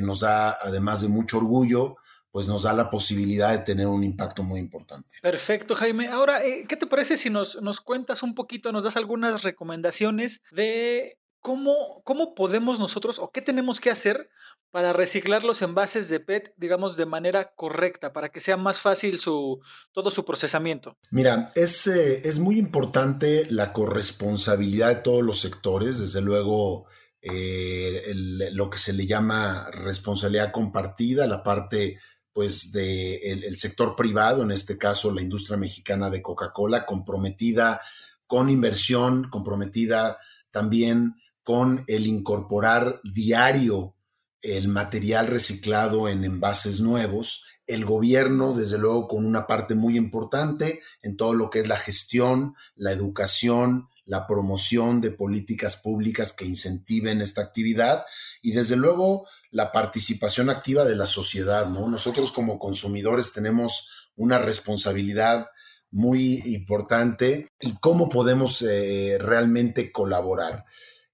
nos 0.00 0.20
da 0.20 0.56
además 0.62 1.00
de 1.02 1.08
mucho 1.08 1.38
orgullo 1.38 1.96
pues 2.32 2.48
nos 2.48 2.62
da 2.62 2.72
la 2.72 2.88
posibilidad 2.88 3.50
de 3.50 3.58
tener 3.58 3.86
un 3.86 4.02
impacto 4.02 4.42
muy 4.42 4.58
importante. 4.58 5.18
Perfecto, 5.20 5.74
Jaime. 5.74 6.08
Ahora, 6.08 6.42
eh, 6.44 6.64
¿qué 6.66 6.78
te 6.78 6.86
parece 6.86 7.18
si 7.18 7.28
nos, 7.28 7.60
nos 7.60 7.80
cuentas 7.80 8.22
un 8.22 8.34
poquito, 8.34 8.72
nos 8.72 8.84
das 8.84 8.96
algunas 8.96 9.42
recomendaciones 9.42 10.40
de 10.50 11.18
¿cómo, 11.40 12.00
¿cómo 12.04 12.34
podemos 12.34 12.80
nosotros 12.80 13.18
o 13.18 13.30
qué 13.30 13.42
tenemos 13.42 13.80
que 13.80 13.90
hacer 13.90 14.30
para 14.72 14.94
reciclar 14.94 15.44
los 15.44 15.60
envases 15.60 16.08
de 16.08 16.18
PET, 16.18 16.54
digamos, 16.56 16.96
de 16.96 17.04
manera 17.04 17.52
correcta, 17.54 18.14
para 18.14 18.30
que 18.30 18.40
sea 18.40 18.56
más 18.56 18.80
fácil 18.80 19.20
su, 19.20 19.60
todo 19.92 20.10
su 20.10 20.24
procesamiento? 20.24 20.96
Mira, 21.10 21.50
es, 21.54 21.86
eh, 21.86 22.22
es 22.24 22.38
muy 22.38 22.58
importante 22.58 23.46
la 23.50 23.74
corresponsabilidad 23.74 24.88
de 24.88 25.02
todos 25.02 25.22
los 25.22 25.40
sectores, 25.40 25.98
desde 25.98 26.22
luego 26.22 26.86
eh, 27.20 28.12
lo 28.14 28.70
que 28.70 28.78
se 28.78 28.94
le 28.94 29.06
llama 29.06 29.70
responsabilidad 29.70 30.50
compartida, 30.50 31.26
la 31.26 31.42
parte 31.42 32.00
pues 32.32 32.72
del 32.72 33.44
el 33.44 33.58
sector 33.58 33.94
privado, 33.94 34.42
en 34.42 34.52
este 34.52 34.78
caso 34.78 35.12
la 35.12 35.20
industria 35.20 35.58
mexicana 35.58 36.08
de 36.08 36.22
Coca-Cola, 36.22 36.86
comprometida 36.86 37.82
con 38.26 38.48
inversión, 38.48 39.28
comprometida 39.28 40.18
también 40.50 41.16
con 41.42 41.84
el 41.88 42.06
incorporar 42.06 43.02
diario 43.04 43.96
el 44.42 44.68
material 44.68 45.28
reciclado 45.28 46.08
en 46.08 46.24
envases 46.24 46.80
nuevos, 46.80 47.44
el 47.66 47.84
gobierno, 47.84 48.52
desde 48.52 48.76
luego, 48.76 49.06
con 49.06 49.24
una 49.24 49.46
parte 49.46 49.74
muy 49.74 49.96
importante 49.96 50.82
en 51.00 51.16
todo 51.16 51.32
lo 51.32 51.48
que 51.48 51.60
es 51.60 51.68
la 51.68 51.76
gestión, 51.76 52.54
la 52.74 52.92
educación, 52.92 53.88
la 54.04 54.26
promoción 54.26 55.00
de 55.00 55.12
políticas 55.12 55.76
públicas 55.76 56.32
que 56.32 56.44
incentiven 56.44 57.22
esta 57.22 57.40
actividad 57.40 58.04
y, 58.42 58.52
desde 58.52 58.76
luego, 58.76 59.26
la 59.50 59.70
participación 59.70 60.50
activa 60.50 60.84
de 60.84 60.96
la 60.96 61.06
sociedad, 61.06 61.68
¿no? 61.68 61.88
Nosotros 61.88 62.32
como 62.32 62.58
consumidores 62.58 63.32
tenemos 63.32 63.88
una 64.16 64.38
responsabilidad 64.38 65.46
muy 65.90 66.42
importante 66.46 67.48
y 67.60 67.74
cómo 67.78 68.08
podemos 68.08 68.62
eh, 68.62 69.18
realmente 69.20 69.92
colaborar. 69.92 70.64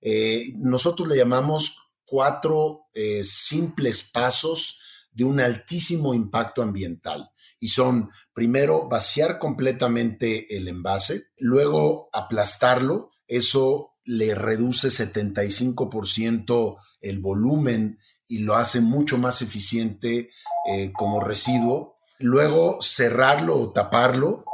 Eh, 0.01 0.53
nosotros 0.55 1.09
le 1.09 1.17
llamamos 1.17 1.88
cuatro 2.09 2.87
eh, 2.95 3.23
simples 3.25 4.03
pasos 4.03 4.81
de 5.13 5.25
un 5.25 5.41
altísimo 5.41 6.15
impacto 6.15 6.63
ambiental. 6.63 7.31
Y 7.61 7.69
son, 7.69 8.11
primero, 8.33 8.89
vaciar 8.89 9.39
completamente 9.39 10.57
el 10.57 10.69
envase, 10.69 11.25
luego 11.39 12.09
aplastarlo, 12.13 13.11
eso 13.27 13.97
le 14.05 14.35
reduce 14.35 14.89
75% 14.89 16.79
el 17.01 17.19
volumen 17.19 17.99
y 18.27 18.39
lo 18.39 18.57
hace 18.57 18.81
mucho 18.81 19.19
más 19.19 19.43
eficiente 19.43 20.31
eh, 20.71 20.93
como 20.93 21.21
residuo, 21.21 21.97
luego 22.19 22.79
cerrarlo 22.81 23.57
o 23.57 23.73
taparlo 23.73 24.45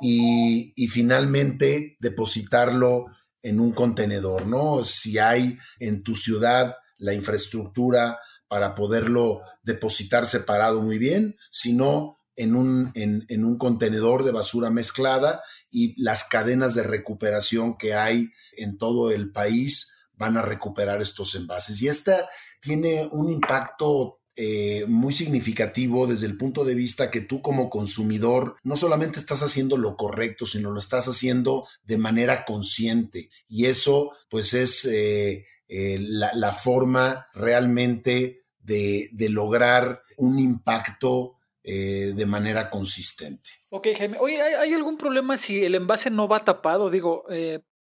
y, 0.00 0.72
y 0.74 0.88
finalmente 0.88 1.96
depositarlo 2.00 3.06
en 3.42 3.60
un 3.60 3.72
contenedor, 3.72 4.46
¿no? 4.46 4.84
Si 4.84 5.18
hay 5.18 5.58
en 5.78 6.02
tu 6.02 6.14
ciudad 6.14 6.76
la 6.96 7.14
infraestructura 7.14 8.18
para 8.48 8.74
poderlo 8.74 9.40
depositar 9.62 10.26
separado 10.26 10.80
muy 10.80 10.98
bien, 10.98 11.36
sino 11.50 12.18
en 12.36 12.54
un, 12.54 12.92
en, 12.94 13.44
un 13.44 13.58
contenedor 13.58 14.24
de 14.24 14.32
basura 14.32 14.70
mezclada 14.70 15.42
y 15.70 16.00
las 16.02 16.24
cadenas 16.24 16.74
de 16.74 16.82
recuperación 16.82 17.76
que 17.76 17.94
hay 17.94 18.30
en 18.56 18.78
todo 18.78 19.10
el 19.10 19.32
país 19.32 19.92
van 20.14 20.36
a 20.36 20.42
recuperar 20.42 21.02
estos 21.02 21.34
envases. 21.34 21.82
Y 21.82 21.88
esta 21.88 22.28
tiene 22.60 23.08
un 23.10 23.30
impacto 23.30 24.21
eh, 24.44 24.86
muy 24.88 25.12
significativo 25.12 26.08
desde 26.08 26.26
el 26.26 26.36
punto 26.36 26.64
de 26.64 26.74
vista 26.74 27.12
que 27.12 27.20
tú 27.20 27.40
como 27.40 27.70
consumidor 27.70 28.56
no 28.64 28.74
solamente 28.74 29.20
estás 29.20 29.40
haciendo 29.44 29.76
lo 29.76 29.96
correcto, 29.96 30.46
sino 30.46 30.72
lo 30.72 30.80
estás 30.80 31.06
haciendo 31.06 31.68
de 31.84 31.96
manera 31.96 32.44
consciente. 32.44 33.30
Y 33.46 33.66
eso 33.66 34.10
pues 34.28 34.52
es 34.54 34.84
eh, 34.84 35.46
eh, 35.68 35.96
la, 36.00 36.52
forma 36.54 37.28
realmente 37.34 38.42
de, 38.58 39.10
lograr 39.30 40.02
un 40.16 40.40
impacto 40.40 41.36
de 41.62 42.26
manera 42.26 42.68
consistente. 42.68 43.48
Ok, 43.70 43.86
Jaime. 43.96 44.16
Oye, 44.18 44.42
¿hay, 44.42 44.74
algún 44.74 44.98
problema 44.98 45.38
si 45.38 45.62
el 45.62 45.76
envase 45.76 46.10
no 46.10 46.26
va 46.26 46.44
tapado? 46.44 46.90
Digo, 46.90 47.26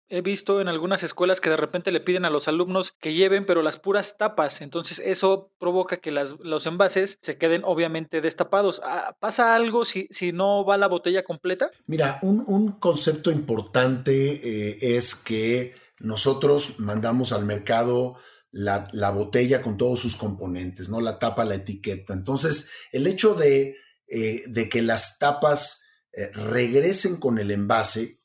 He 0.09 0.21
visto 0.21 0.61
en 0.61 0.69
algunas 0.69 1.03
escuelas 1.03 1.41
que 1.41 1.51
de 1.51 1.57
repente 1.57 1.91
le 1.91 2.01
piden 2.01 2.25
a 2.25 2.31
los 2.31 2.47
alumnos 2.47 2.95
que 3.01 3.15
lleven, 3.15 3.45
pero 3.45 3.63
las 3.63 3.79
puras 3.79 4.17
tapas. 4.17 4.61
Entonces 4.61 5.01
eso 5.01 5.51
provoca 5.59 5.97
que 5.97 6.13
los 6.13 6.67
envases 6.67 7.19
se 7.23 7.39
queden 7.39 7.63
obviamente 7.65 8.21
destapados. 8.21 8.81
Ah, 8.85 9.17
¿Pasa 9.19 9.55
algo 9.57 9.85
si, 9.85 10.07
si 10.11 10.33
no 10.33 10.65
va 10.65 10.77
la 10.77 10.87
botella 10.87 11.25
completa? 11.25 11.71
Mira, 11.87 12.21
un, 12.23 12.73
concepto 12.79 13.31
importante 13.31 14.41
eh, 14.43 14.97
es 14.97 15.17
que 15.17 15.75
nosotros 15.99 16.79
mandamos 16.79 17.33
al 17.33 17.45
mercado 17.45 18.17
la, 18.53 19.11
botella 19.11 19.61
con 19.61 19.77
todos 19.77 20.01
sus 20.01 20.17
componentes, 20.17 20.89
¿no? 20.89 21.01
La 21.01 21.19
tapa, 21.19 21.45
la 21.45 21.57
etiqueta. 21.57 22.13
Entonces, 22.13 22.71
el 22.93 23.07
hecho 23.07 23.35
de, 23.35 23.77
eh, 24.09 24.43
de 24.47 24.69
que 24.69 24.83
las 24.83 25.19
tapas 25.19 25.83
eh, 26.13 26.31
regresen 26.33 27.19
con 27.19 27.39
el 27.39 27.51
envase 27.51 28.19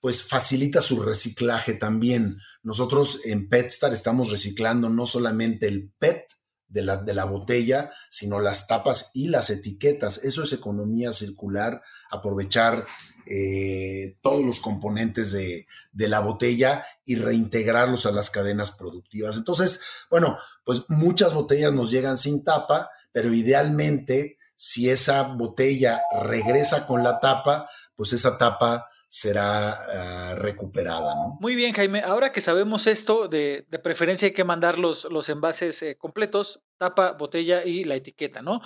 pues 0.00 0.22
facilita 0.22 0.80
su 0.80 1.02
reciclaje 1.02 1.74
también. 1.74 2.38
Nosotros 2.62 3.20
en 3.24 3.48
PetStar 3.48 3.92
estamos 3.92 4.30
reciclando 4.30 4.88
no 4.88 5.06
solamente 5.06 5.66
el 5.66 5.90
PET 5.98 6.24
de 6.68 6.82
la, 6.82 6.98
de 6.98 7.14
la 7.14 7.24
botella, 7.24 7.90
sino 8.08 8.40
las 8.40 8.66
tapas 8.66 9.10
y 9.14 9.28
las 9.28 9.50
etiquetas. 9.50 10.18
Eso 10.18 10.42
es 10.42 10.52
economía 10.52 11.12
circular, 11.12 11.82
aprovechar 12.10 12.86
eh, 13.26 14.16
todos 14.22 14.44
los 14.44 14.60
componentes 14.60 15.32
de, 15.32 15.66
de, 15.92 16.08
la 16.08 16.20
botella 16.20 16.84
y 17.04 17.16
reintegrarlos 17.16 18.06
a 18.06 18.12
las 18.12 18.30
cadenas 18.30 18.70
productivas. 18.70 19.36
Entonces, 19.36 19.80
bueno, 20.10 20.38
pues 20.64 20.84
muchas 20.88 21.34
botellas 21.34 21.72
nos 21.72 21.90
llegan 21.90 22.16
sin 22.16 22.44
tapa, 22.44 22.90
pero 23.12 23.32
idealmente, 23.34 24.38
si 24.54 24.88
esa 24.88 25.22
botella 25.22 26.02
regresa 26.22 26.86
con 26.86 27.02
la 27.02 27.20
tapa, 27.20 27.68
pues 27.96 28.12
esa 28.12 28.38
tapa 28.38 28.86
será 29.08 29.70
ah, 29.72 30.34
recuperada. 30.36 31.14
¿no? 31.14 31.38
Muy 31.40 31.56
bien, 31.56 31.72
Jaime. 31.72 32.02
Ahora 32.02 32.32
que 32.32 32.40
sabemos 32.40 32.86
esto, 32.86 33.28
de, 33.28 33.66
preferencia 33.82 34.26
hay 34.26 34.32
que 34.32 34.44
mandar 34.44 34.78
los, 34.78 35.04
los 35.10 35.28
envases 35.30 35.82
eh, 35.82 35.96
completos, 35.96 36.60
tapa, 36.76 37.12
botella 37.12 37.64
y 37.64 37.84
la 37.84 37.96
etiqueta, 37.96 38.42
¿no? 38.42 38.60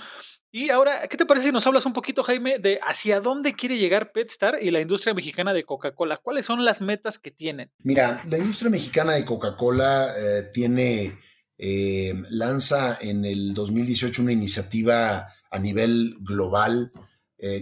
Y 0.50 0.68
ahora, 0.68 1.06
¿qué 1.08 1.16
te 1.16 1.24
parece 1.24 1.46
si 1.46 1.52
nos 1.52 1.66
hablas 1.66 1.86
un 1.86 1.94
poquito, 1.94 2.22
Jaime, 2.22 2.58
de 2.58 2.78
hacia 2.82 3.20
dónde 3.20 3.54
quiere 3.54 3.78
llegar 3.78 4.12
PetStar 4.12 4.58
y 4.60 4.70
la 4.70 4.80
industria 4.80 5.14
mexicana 5.14 5.54
de 5.54 5.64
Coca-Cola? 5.64 6.18
¿Cuáles 6.18 6.44
son 6.44 6.64
las 6.64 6.82
metas 6.82 7.18
que 7.18 7.30
tienen? 7.30 7.70
Mira, 7.78 8.20
la 8.26 8.36
industria 8.36 8.70
mexicana 8.70 9.14
de 9.14 9.24
Coca-Cola 9.24 10.12
eh, 10.14 10.50
tiene, 10.52 11.18
eh, 11.56 12.12
lanza 12.28 12.98
en 13.00 13.24
el 13.24 13.54
2018 13.54 14.20
una 14.20 14.32
iniciativa 14.32 15.28
a 15.50 15.58
nivel 15.58 16.16
global 16.20 16.90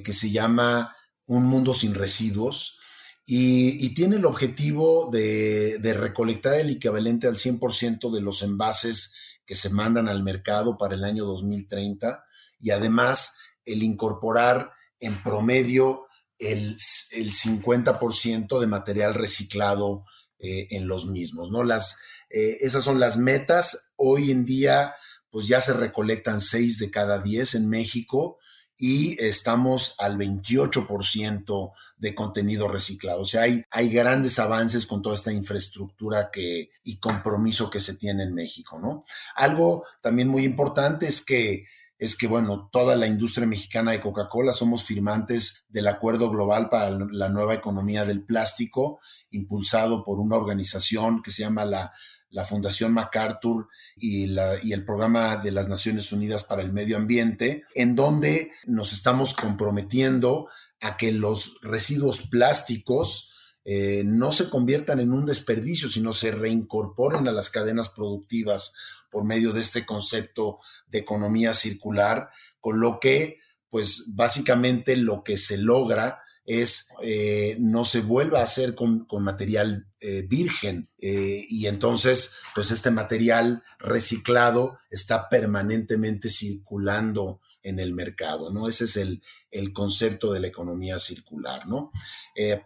que 0.05 0.13
se 0.13 0.31
llama 0.31 0.95
un 1.31 1.47
mundo 1.47 1.75
sin 1.75 1.95
residuos 1.95 2.81
y, 3.25 3.95
tiene 3.95 4.17
el 4.17 4.25
objetivo 4.25 5.11
de, 5.13 5.79
recolectar 5.97 6.55
el 6.55 6.71
equivalente 6.71 7.29
al 7.29 7.37
100% 7.37 8.11
de 8.11 8.21
los 8.21 8.43
envases 8.43 9.15
que 9.47 9.55
se 9.55 9.71
mandan 9.71 10.09
al 10.09 10.25
mercado 10.25 10.77
para 10.77 10.97
el 10.97 11.05
año 11.05 11.25
2030 11.27 12.25
y 12.61 12.71
además 12.71 13.37
el 13.65 13.85
incorporar 13.85 14.73
en 14.99 15.23
promedio 15.23 16.07
el, 16.37 16.77
50% 16.79 18.59
de 18.59 18.67
material 18.67 19.15
reciclado 19.15 20.05
eh, 20.41 20.67
en 20.71 20.89
los 20.89 21.07
mismos, 21.07 21.53
¿no? 21.53 21.63
Las, 21.63 21.97
eh, 22.29 22.57
esas 22.61 22.83
son 22.83 22.99
las 22.99 23.17
metas. 23.17 23.93
Hoy 23.95 24.33
en 24.33 24.45
día, 24.45 24.95
pues 25.31 25.47
ya 25.47 25.61
se 25.61 25.75
recolectan 25.75 26.41
6 26.41 26.79
de 26.79 26.91
cada 26.91 27.21
10 27.21 27.55
en 27.55 27.69
México 27.69 28.40
y 28.81 29.23
estamos 29.23 29.95
al 29.99 30.17
28% 30.17 31.73
de 31.99 32.15
contenido 32.15 32.67
reciclado. 32.67 33.21
O 33.21 33.27
sea, 33.27 33.43
hay, 33.43 33.63
hay 33.71 33.91
grandes 33.91 34.39
avances 34.39 34.87
con 34.87 35.03
toda 35.03 35.15
esta 35.15 35.31
infraestructura 35.31 36.31
que, 36.33 36.71
y 36.83 36.99
compromiso 36.99 37.69
que 37.69 37.83
se 37.83 37.97
tiene 37.97 38.23
en 38.23 38.35
México, 38.35 38.79
¿no? 38.79 39.05
Algo 39.37 39.85
también 40.01 40.29
muy 40.29 40.45
importante 40.45 41.07
es 41.07 41.21
que 41.21 41.67
es 41.99 42.17
que, 42.17 42.27
bueno, 42.27 42.71
toda 42.73 42.97
la 42.97 43.07
industria 43.07 43.47
mexicana 43.47 43.91
de 43.91 44.01
Coca-Cola 44.01 44.55
somos 44.55 44.85
firmantes 44.85 45.65
del 45.69 45.87
Acuerdo 45.87 46.31
Global 46.31 46.71
para 46.71 46.89
la 46.91 47.29
Nueva 47.29 47.53
Economía 47.53 48.07
del 48.07 48.25
Plástico, 48.25 49.01
impulsado 49.29 50.03
por 50.03 50.19
una 50.19 50.37
organización 50.37 51.21
que 51.21 51.31
se 51.31 51.43
llama 51.43 51.67
la 51.67 51.93
la 52.31 52.45
Fundación 52.45 52.93
MacArthur 52.93 53.69
y, 53.97 54.27
la, 54.27 54.63
y, 54.63 54.73
el 54.73 54.85
Programa 54.85 55.37
de 55.37 55.51
las 55.51 55.69
Naciones 55.69 56.13
Unidas 56.13 56.45
para 56.45 56.63
el 56.63 56.73
Medio 56.73 56.97
Ambiente, 56.97 57.65
en 57.75 57.97
donde 57.97 58.53
nos 58.67 58.93
estamos 58.93 59.35
comprometiendo 59.35 60.49
a 60.81 60.97
que 60.97 61.13
los 61.13 61.59
residuos 61.63 62.29
plásticos 62.29 63.33
eh, 63.65 64.03
no 64.07 64.33
se 64.33 64.49
conviertan 64.49 65.01
en 65.01 65.13
un 65.13 65.27
desperdicio, 65.27 65.89
sino 65.89 66.13
se 66.13 66.31
reincorporen 66.31 67.29
a 67.29 67.33
las 67.33 67.51
cadenas 67.51 67.89
productivas 67.89 68.73
por 69.11 69.25
medio 69.25 69.53
de 69.53 69.61
este 69.61 69.85
concepto 69.85 70.61
de 70.87 70.99
economía 70.99 71.53
circular, 71.53 72.31
con 72.61 72.81
lo 72.81 72.99
que, 73.01 73.39
pues 73.69 74.15
básicamente 74.15 74.97
lo 74.97 75.23
que 75.25 75.37
se 75.37 75.59
logra 75.59 76.23
es 76.45 76.89
eh, 77.03 77.57
no 77.61 77.85
se 77.85 78.01
vuelva 78.01 78.41
a 78.41 78.45
hacer 78.45 78.75
con, 78.75 79.07
material 79.21 79.87
eh, 80.01 80.25
virgen 80.27 80.91
eh, 80.99 81.45
y 81.49 81.67
entonces 81.67 82.35
pues 82.55 82.71
este 82.71 82.91
material 82.91 83.63
reciclado 83.79 84.79
está 84.91 85.29
permanentemente 85.29 86.29
circulando 86.31 87.41
en 87.63 87.79
el 87.79 87.93
mercado, 87.93 88.51
¿no? 88.51 88.69
Ese 88.69 88.85
es 88.85 88.97
el, 88.97 89.23
el 89.51 89.73
concepto 89.75 90.33
de 90.33 90.41
la 90.41 90.47
economía 90.47 90.99
circular, 90.99 91.67
¿no? 91.67 91.93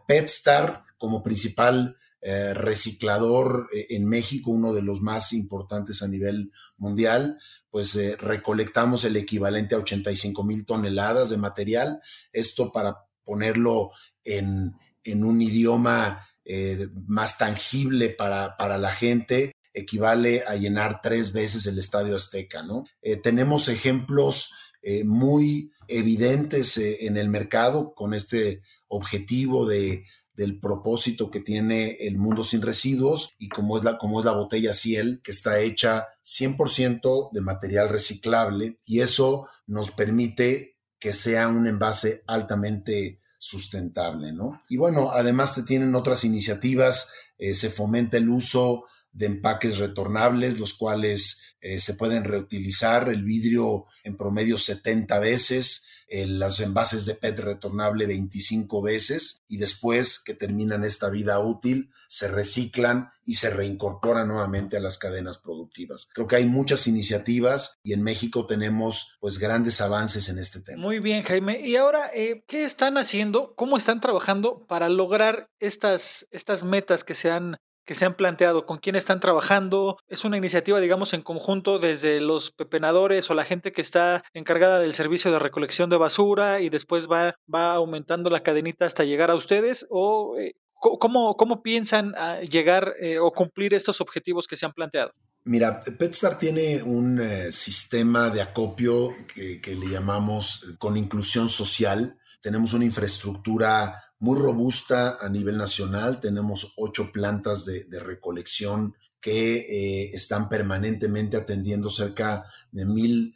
PetStar 0.06 0.84
como 0.96 1.20
principal 1.22 1.96
reciclador 2.22 3.68
en 3.72 4.06
México, 4.06 4.52
uno 4.52 4.72
de 4.72 4.82
los 4.82 5.02
más 5.02 5.32
importantes 5.32 6.00
a 6.00 6.08
nivel 6.08 6.52
mundial, 6.76 7.38
pues 7.70 7.96
recolectamos 8.18 9.04
el 9.04 9.16
equivalente 9.16 9.74
a 9.74 9.78
85 9.78 10.44
mil 10.44 10.64
toneladas 10.64 11.28
de 11.28 11.38
material, 11.38 12.00
esto 12.32 12.70
para 12.70 12.96
ponerlo 13.24 13.90
en, 14.24 14.74
un 15.06 15.40
idioma 15.40 16.26
eh, 16.44 16.88
más 17.06 17.38
tangible 17.38 18.10
para, 18.10 18.56
para, 18.56 18.78
la 18.78 18.92
gente, 18.92 19.52
equivale 19.72 20.44
a 20.46 20.56
llenar 20.56 21.00
tres 21.02 21.32
veces 21.32 21.66
el 21.66 21.78
Estadio 21.78 22.16
Azteca, 22.16 22.62
¿no? 22.62 22.84
Eh, 23.02 23.16
tenemos 23.16 23.68
ejemplos 23.68 24.52
eh, 24.82 25.04
muy 25.04 25.72
evidentes 25.88 26.78
en 26.78 27.16
el 27.16 27.28
mercado 27.28 27.94
con 27.94 28.14
este 28.14 28.62
objetivo 28.88 29.66
de, 29.66 30.04
del 30.36 30.58
propósito 30.58 31.30
que 31.30 31.40
tiene 31.40 31.92
el 32.00 32.18
mundo 32.18 32.42
sin 32.42 32.62
residuos 32.62 33.30
y 33.38 33.48
como 33.48 33.76
es 33.76 33.84
la, 33.84 33.98
como 33.98 34.18
es 34.18 34.26
la 34.26 34.32
botella 34.32 34.72
Ciel, 34.72 35.20
que 35.22 35.30
está 35.30 35.60
hecha 35.60 36.06
100% 36.24 37.30
de 37.32 37.40
material 37.40 37.88
reciclable 37.88 38.78
y 38.84 39.00
eso 39.00 39.46
nos 39.66 39.90
permite 39.90 40.73
que 41.04 41.12
sea 41.12 41.49
un 41.49 41.66
envase 41.66 42.23
altamente 42.26 43.20
sustentable, 43.37 44.32
¿no? 44.32 44.62
Y 44.70 44.78
bueno, 44.78 45.11
además 45.11 45.54
te 45.54 45.62
tienen 45.62 45.94
otras 45.94 46.25
iniciativas, 46.25 47.12
eh, 47.37 47.54
se 47.54 47.68
fomenta 47.68 48.16
el 48.16 48.30
uso 48.30 48.84
de 49.12 49.26
empaques 49.26 49.76
retornables, 49.76 50.58
los 50.58 50.73
cuales 50.73 51.42
eh, 51.61 51.78
se 51.78 51.92
pueden 51.92 52.25
reutilizar, 52.25 53.11
el 53.11 53.23
vidrio 53.23 53.84
en 54.02 54.16
promedio 54.16 54.56
70 54.56 55.18
veces, 55.18 55.87
los 56.08 56.61
envases 56.61 57.06
de 57.06 57.14
PET 57.14 57.40
retornable 57.40 58.06
25 58.06 58.82
veces 58.82 59.42
y 59.49 59.58
después 59.58 60.23
que 60.23 60.34
terminan 60.34 60.84
esta 60.84 61.11
vida 61.11 61.38
útil 61.40 61.90
se 62.08 62.28
reciclan 62.28 63.11
y 63.25 63.37
se 63.37 63.50
reincorporan 63.50 64.28
nuevamente 64.28 64.76
a 64.76 64.80
las 64.80 64.99
cadenas 64.99 65.38
productivas. 65.38 66.08
Creo 66.12 66.26
que 66.26 66.37
hay 66.37 66.44
muchas 66.44 66.87
iniciativas 66.87 67.78
y 67.82 67.92
en 67.92 68.02
México 68.02 68.46
tenemos 68.46 69.16
pues 69.20 69.38
grandes 69.38 69.80
avances 69.80 70.28
en 70.28 70.38
este 70.38 70.61
tema. 70.61 70.82
Muy 70.82 71.00
bien, 71.00 71.23
Jaime. 71.23 71.66
Y 71.66 71.76
ahora, 71.76 72.11
eh, 72.14 72.44
¿qué 72.46 72.64
están 72.64 72.99
haciendo? 72.99 73.54
¿Cómo 73.54 73.76
están 73.76 74.00
trabajando 74.00 74.66
para 74.66 74.88
lograr 74.88 75.49
estas, 75.58 76.26
estas 76.30 76.64
metas 76.64 77.04
que 77.04 77.14
se 77.14 77.30
han 77.30 77.56
que 77.84 77.94
se 77.94 78.04
han 78.04 78.14
planteado, 78.14 78.66
con 78.66 78.78
quién 78.78 78.96
están 78.96 79.20
trabajando. 79.20 79.98
Es 80.08 80.24
una 80.24 80.36
iniciativa, 80.36 80.80
digamos, 80.80 81.12
en 81.12 81.22
conjunto 81.22 81.78
desde 81.78 82.20
los 82.20 82.50
pepenadores 82.50 83.30
o 83.30 83.34
la 83.34 83.44
gente 83.44 83.72
que 83.72 83.82
está 83.82 84.24
encargada 84.32 84.78
del 84.78 84.94
servicio 84.94 85.30
de 85.30 85.38
recolección 85.38 85.90
de 85.90 85.96
basura 85.96 86.60
y 86.60 86.70
después 86.70 87.08
va, 87.08 87.36
va 87.52 87.74
aumentando 87.74 88.30
la 88.30 88.42
cadenita 88.42 88.86
hasta 88.86 89.04
llegar 89.04 89.30
a 89.30 89.34
ustedes 89.34 89.86
o 89.90 90.36
eh, 90.38 90.54
¿cómo, 90.74 91.36
¿cómo, 91.36 91.62
piensan 91.62 92.14
ah, 92.16 92.40
llegar 92.40 92.94
eh, 93.00 93.18
o 93.18 93.32
cumplir 93.32 93.74
estos 93.74 94.00
objetivos 94.00 94.46
que 94.46 94.56
se 94.56 94.66
han 94.66 94.72
planteado? 94.72 95.12
Mira, 95.44 95.80
Petstar 95.80 96.38
tiene 96.38 96.82
un 96.82 97.20
eh, 97.20 97.52
sistema 97.52 98.30
de 98.30 98.40
acopio 98.40 99.14
que, 99.34 99.60
que 99.60 99.74
le 99.74 99.88
llamamos 99.88 100.74
con 100.78 100.96
inclusión 100.96 101.48
social. 101.48 102.18
Tenemos 102.40 102.72
una 102.72 102.86
infraestructura 102.86 104.04
muy 104.24 104.38
robusta 104.38 105.18
a 105.20 105.28
nivel 105.28 105.58
nacional. 105.58 106.18
Tenemos 106.18 106.72
ocho 106.78 107.12
plantas 107.12 107.66
de, 107.66 107.86
recolección 108.00 108.94
que 109.20 109.56
eh, 109.56 110.10
están 110.14 110.48
permanentemente 110.48 111.36
atendiendo 111.36 111.90
cerca 111.90 112.44
de 112.72 112.86
mil 112.86 113.34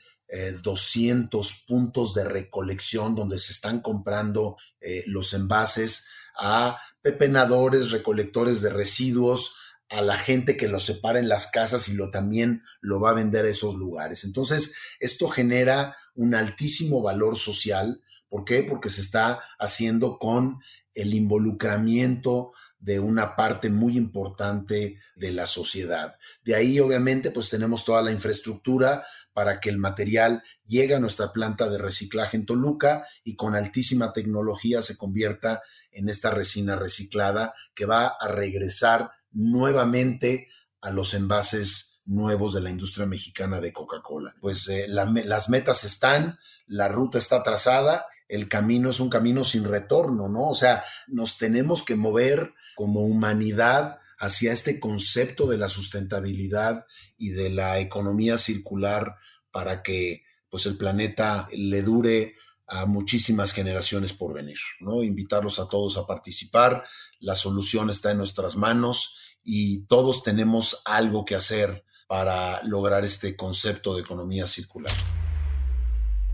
200 0.62 1.50
eh, 1.50 1.54
puntos 1.66 2.14
de 2.14 2.24
recolección 2.24 3.14
donde 3.14 3.38
se 3.38 3.52
están 3.52 3.80
comprando 3.80 4.56
eh, 4.80 5.04
los 5.06 5.34
envases 5.34 6.06
a 6.38 6.78
pepenadores, 7.02 7.90
recolectores 7.90 8.62
de 8.62 8.70
residuos, 8.70 9.56
a 9.90 10.00
la 10.00 10.16
gente 10.16 10.56
que 10.56 10.68
los 10.68 10.84
separa 10.84 11.18
en 11.18 11.28
las 11.28 11.48
casas 11.48 11.88
y 11.88 11.94
lo 11.94 12.10
también 12.10 12.62
lo 12.80 12.98
va 13.00 13.10
a 13.10 13.14
vender 13.14 13.44
a 13.44 13.50
esos 13.50 13.74
lugares. 13.74 14.24
Entonces, 14.24 14.74
esto 15.00 15.28
genera 15.28 15.96
un 16.14 16.34
altísimo 16.34 17.02
valor 17.02 17.38
social. 17.38 18.02
¿Por 18.28 18.44
qué? 18.44 18.62
Porque 18.62 18.90
se 18.90 19.00
está 19.00 19.40
haciendo 19.58 20.18
con 20.18 20.60
el 20.98 21.14
involucramiento 21.14 22.52
de 22.80 22.98
una 22.98 23.36
parte 23.36 23.70
muy 23.70 23.96
importante 23.96 24.98
de 25.14 25.32
la 25.32 25.46
sociedad. 25.46 26.16
De 26.44 26.56
ahí, 26.56 26.80
obviamente, 26.80 27.30
pues 27.30 27.50
tenemos 27.50 27.84
toda 27.84 28.02
la 28.02 28.10
infraestructura 28.10 29.04
para 29.32 29.60
que 29.60 29.70
el 29.70 29.78
material 29.78 30.42
llegue 30.66 30.96
a 30.96 31.00
nuestra 31.00 31.30
planta 31.30 31.68
de 31.68 31.78
reciclaje 31.78 32.36
en 32.36 32.46
Toluca 32.46 33.06
y 33.22 33.36
con 33.36 33.54
altísima 33.54 34.12
tecnología 34.12 34.82
se 34.82 34.96
convierta 34.96 35.62
en 35.92 36.08
esta 36.08 36.30
resina 36.30 36.74
reciclada 36.74 37.54
que 37.74 37.86
va 37.86 38.06
a 38.06 38.26
regresar 38.26 39.12
nuevamente 39.30 40.48
a 40.80 40.90
los 40.90 41.14
envases 41.14 42.00
nuevos 42.06 42.54
de 42.54 42.60
la 42.60 42.70
industria 42.70 43.06
mexicana 43.06 43.60
de 43.60 43.72
Coca-Cola. 43.72 44.34
Pues 44.40 44.66
eh, 44.68 44.86
las 44.88 45.48
metas 45.48 45.84
están, 45.84 46.38
la 46.66 46.88
ruta 46.88 47.18
está 47.18 47.44
trazada 47.44 48.06
el 48.28 48.48
camino 48.48 48.90
es 48.90 49.00
un 49.00 49.10
camino 49.10 49.42
sin 49.42 49.64
retorno, 49.64 50.28
¿no? 50.28 50.50
O 50.50 50.54
sea, 50.54 50.84
nos 51.06 51.38
tenemos 51.38 51.82
que 51.82 51.96
mover 51.96 52.54
como 52.76 53.00
humanidad 53.00 53.98
hacia 54.18 54.52
este 54.52 54.78
concepto 54.78 55.46
de 55.46 55.58
la 55.58 55.68
sustentabilidad 55.68 56.86
y 57.16 57.30
de 57.30 57.50
la 57.50 57.78
economía 57.78 58.36
circular 58.36 59.16
para 59.50 59.82
que 59.82 60.24
pues 60.50 60.66
el 60.66 60.76
planeta 60.76 61.48
le 61.52 61.82
dure 61.82 62.34
a 62.66 62.84
muchísimas 62.84 63.52
generaciones 63.52 64.12
por 64.12 64.34
venir, 64.34 64.58
¿no? 64.80 65.02
Invitarlos 65.02 65.58
a 65.58 65.68
todos 65.68 65.96
a 65.96 66.06
participar, 66.06 66.84
la 67.18 67.34
solución 67.34 67.88
está 67.88 68.10
en 68.10 68.18
nuestras 68.18 68.56
manos 68.56 69.16
y 69.42 69.86
todos 69.86 70.22
tenemos 70.22 70.82
algo 70.84 71.24
que 71.24 71.34
hacer 71.34 71.84
para 72.06 72.62
lograr 72.64 73.04
este 73.04 73.36
concepto 73.36 73.94
de 73.94 74.02
economía 74.02 74.46
circular. 74.46 74.94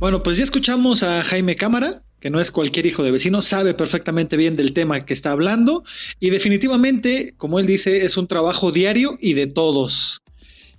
Bueno, 0.01 0.23
pues 0.23 0.37
ya 0.39 0.45
escuchamos 0.45 1.03
a 1.05 1.23
Jaime 1.23 1.55
Cámara, 1.55 2.03
que 2.21 2.29
no 2.29 2.41
es 2.41 2.51
cualquier 2.51 2.85
hijo 2.87 3.05
de 3.05 3.13
vecino, 3.13 3.43
sabe 3.43 3.75
perfectamente 3.75 4.37
bien 4.37 4.57
del 4.57 4.73
tema 4.73 5.05
que 5.07 5.15
está 5.15 5.31
hablando 5.31 5.85
y 6.19 6.31
definitivamente, 6.31 7.35
como 7.37 7.61
él 7.61 7.67
dice, 7.67 8.05
es 8.05 8.17
un 8.17 8.27
trabajo 8.27 8.73
diario 8.73 9.15
y 9.21 9.35
de 9.35 9.47
todos. 9.47 10.21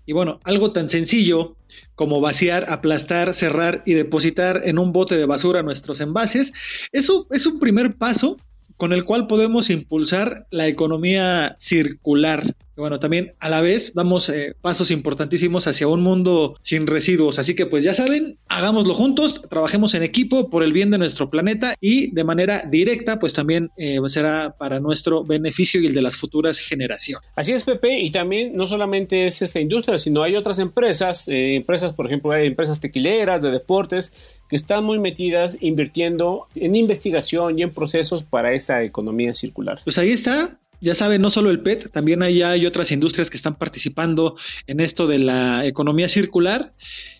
Y 0.05 0.13
bueno, 0.13 0.39
algo 0.43 0.73
tan 0.73 0.89
sencillo 0.89 1.55
como 1.95 2.19
vaciar, 2.19 2.65
aplastar, 2.69 3.33
cerrar 3.33 3.83
y 3.85 3.93
depositar 3.93 4.61
en 4.65 4.77
un 4.77 4.91
bote 4.91 5.15
de 5.15 5.25
basura 5.25 5.63
nuestros 5.63 6.01
envases, 6.01 6.51
eso 6.91 7.25
es 7.31 7.45
un 7.45 7.59
primer 7.59 7.95
paso 7.95 8.37
con 8.75 8.91
el 8.91 9.05
cual 9.05 9.27
podemos 9.27 9.69
impulsar 9.69 10.45
la 10.51 10.67
economía 10.67 11.55
circular. 11.57 12.55
Bueno, 12.75 12.99
también 12.99 13.33
a 13.39 13.49
la 13.49 13.61
vez 13.61 13.93
vamos 13.93 14.29
eh, 14.29 14.55
pasos 14.61 14.91
importantísimos 14.91 15.67
hacia 15.67 15.87
un 15.87 16.01
mundo 16.03 16.57
sin 16.61 16.87
residuos. 16.87 17.39
Así 17.39 17.55
que 17.55 17.65
pues 17.65 17.83
ya 17.83 17.93
saben, 17.93 18.37
hagámoslo 18.47 18.93
juntos, 18.93 19.41
trabajemos 19.49 19.93
en 19.93 20.03
equipo 20.03 20.49
por 20.49 20.63
el 20.63 20.73
bien 20.73 20.91
de 20.91 20.97
nuestro 20.97 21.29
planeta 21.29 21.75
y 21.79 22.11
de 22.11 22.23
manera 22.23 22.63
directa 22.69 23.19
pues 23.19 23.33
también 23.33 23.71
eh, 23.77 23.99
será 24.07 24.55
para 24.57 24.79
nuestro 24.79 25.23
beneficio 25.23 25.81
y 25.81 25.87
el 25.87 25.93
de 25.93 26.01
las 26.01 26.17
futuras 26.17 26.59
generaciones. 26.59 27.29
Así 27.35 27.53
es, 27.53 27.63
Pepe, 27.63 27.99
y 27.99 28.11
también 28.11 28.55
no 28.55 28.65
solamente 28.65 29.25
es 29.25 29.41
esta 29.41 29.59
industria, 29.59 29.97
sino 29.97 30.23
hay 30.23 30.35
otras 30.35 30.59
empresas, 30.59 31.27
eh, 31.27 31.55
empresas 31.55 31.93
por 31.93 32.07
ejemplo, 32.07 32.31
hay 32.31 32.47
empresas 32.47 32.79
tequileras, 32.79 33.41
de 33.41 33.51
deportes, 33.51 34.13
que 34.49 34.55
están 34.55 34.83
muy 34.83 34.99
metidas 34.99 35.57
invirtiendo 35.61 36.47
en 36.55 36.75
investigación 36.75 37.57
y 37.57 37.63
en 37.63 37.71
procesos 37.71 38.23
para 38.23 38.53
esta 38.53 38.83
economía 38.83 39.33
circular. 39.33 39.79
Pues 39.83 39.97
ahí 39.97 40.11
está, 40.11 40.59
ya 40.81 40.95
saben, 40.95 41.21
no 41.21 41.29
solo 41.29 41.49
el 41.49 41.61
PET, 41.61 41.91
también 41.91 42.23
hay, 42.23 42.41
hay 42.41 42.65
otras 42.65 42.91
industrias 42.91 43.29
que 43.29 43.37
están 43.37 43.55
participando 43.55 44.37
en 44.67 44.79
esto 44.79 45.07
de 45.07 45.19
la 45.19 45.65
economía 45.65 46.09
circular. 46.09 46.73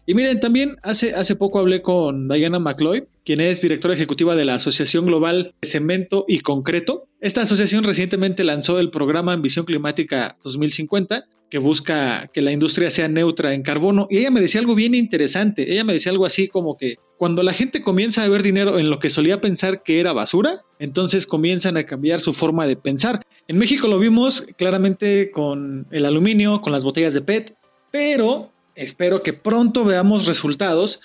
Y 0.07 0.13
miren, 0.13 0.39
también 0.39 0.77
hace, 0.83 1.15
hace 1.15 1.35
poco 1.35 1.57
hablé 1.57 1.81
con 1.81 2.27
Diana 2.27 2.59
McLeod, 2.59 3.05
quien 3.23 3.41
es 3.41 3.61
directora 3.61 3.95
ejecutiva 3.95 4.35
de 4.35 4.45
la 4.45 4.55
Asociación 4.55 5.07
Global 5.07 5.53
de 5.61 5.67
Cemento 5.67 6.25
y 6.27 6.41
Concreto. 6.41 7.07
Esta 7.21 7.41
asociación 7.41 7.83
recientemente 7.83 8.43
lanzó 8.43 8.79
el 8.79 8.91
programa 8.91 9.33
Ambición 9.33 9.65
Climática 9.65 10.37
2050, 10.43 11.25
que 11.49 11.57
busca 11.57 12.27
que 12.33 12.41
la 12.41 12.51
industria 12.51 12.91
sea 12.91 13.07
neutra 13.07 13.55
en 13.55 13.63
carbono. 13.63 14.05
Y 14.11 14.17
ella 14.17 14.29
me 14.29 14.41
decía 14.41 14.61
algo 14.61 14.75
bien 14.75 14.93
interesante. 14.93 15.71
Ella 15.71 15.83
me 15.83 15.93
decía 15.93 16.11
algo 16.11 16.25
así 16.25 16.47
como 16.49 16.77
que 16.77 16.97
cuando 17.17 17.41
la 17.41 17.53
gente 17.53 17.81
comienza 17.81 18.23
a 18.23 18.27
ver 18.27 18.43
dinero 18.43 18.77
en 18.77 18.91
lo 18.91 18.99
que 18.99 19.09
solía 19.09 19.41
pensar 19.41 19.81
que 19.81 19.99
era 19.99 20.13
basura, 20.13 20.61
entonces 20.77 21.25
comienzan 21.25 21.77
a 21.77 21.85
cambiar 21.85 22.19
su 22.19 22.33
forma 22.33 22.67
de 22.67 22.75
pensar. 22.75 23.21
En 23.47 23.57
México 23.57 23.87
lo 23.87 23.97
vimos 23.97 24.45
claramente 24.55 25.31
con 25.31 25.87
el 25.89 26.05
aluminio, 26.05 26.61
con 26.61 26.73
las 26.73 26.83
botellas 26.83 27.15
de 27.15 27.21
PET, 27.21 27.55
pero 27.91 28.51
espero 28.75 29.23
que 29.23 29.33
pronto 29.33 29.83
veamos 29.85 30.25
resultados 30.25 30.99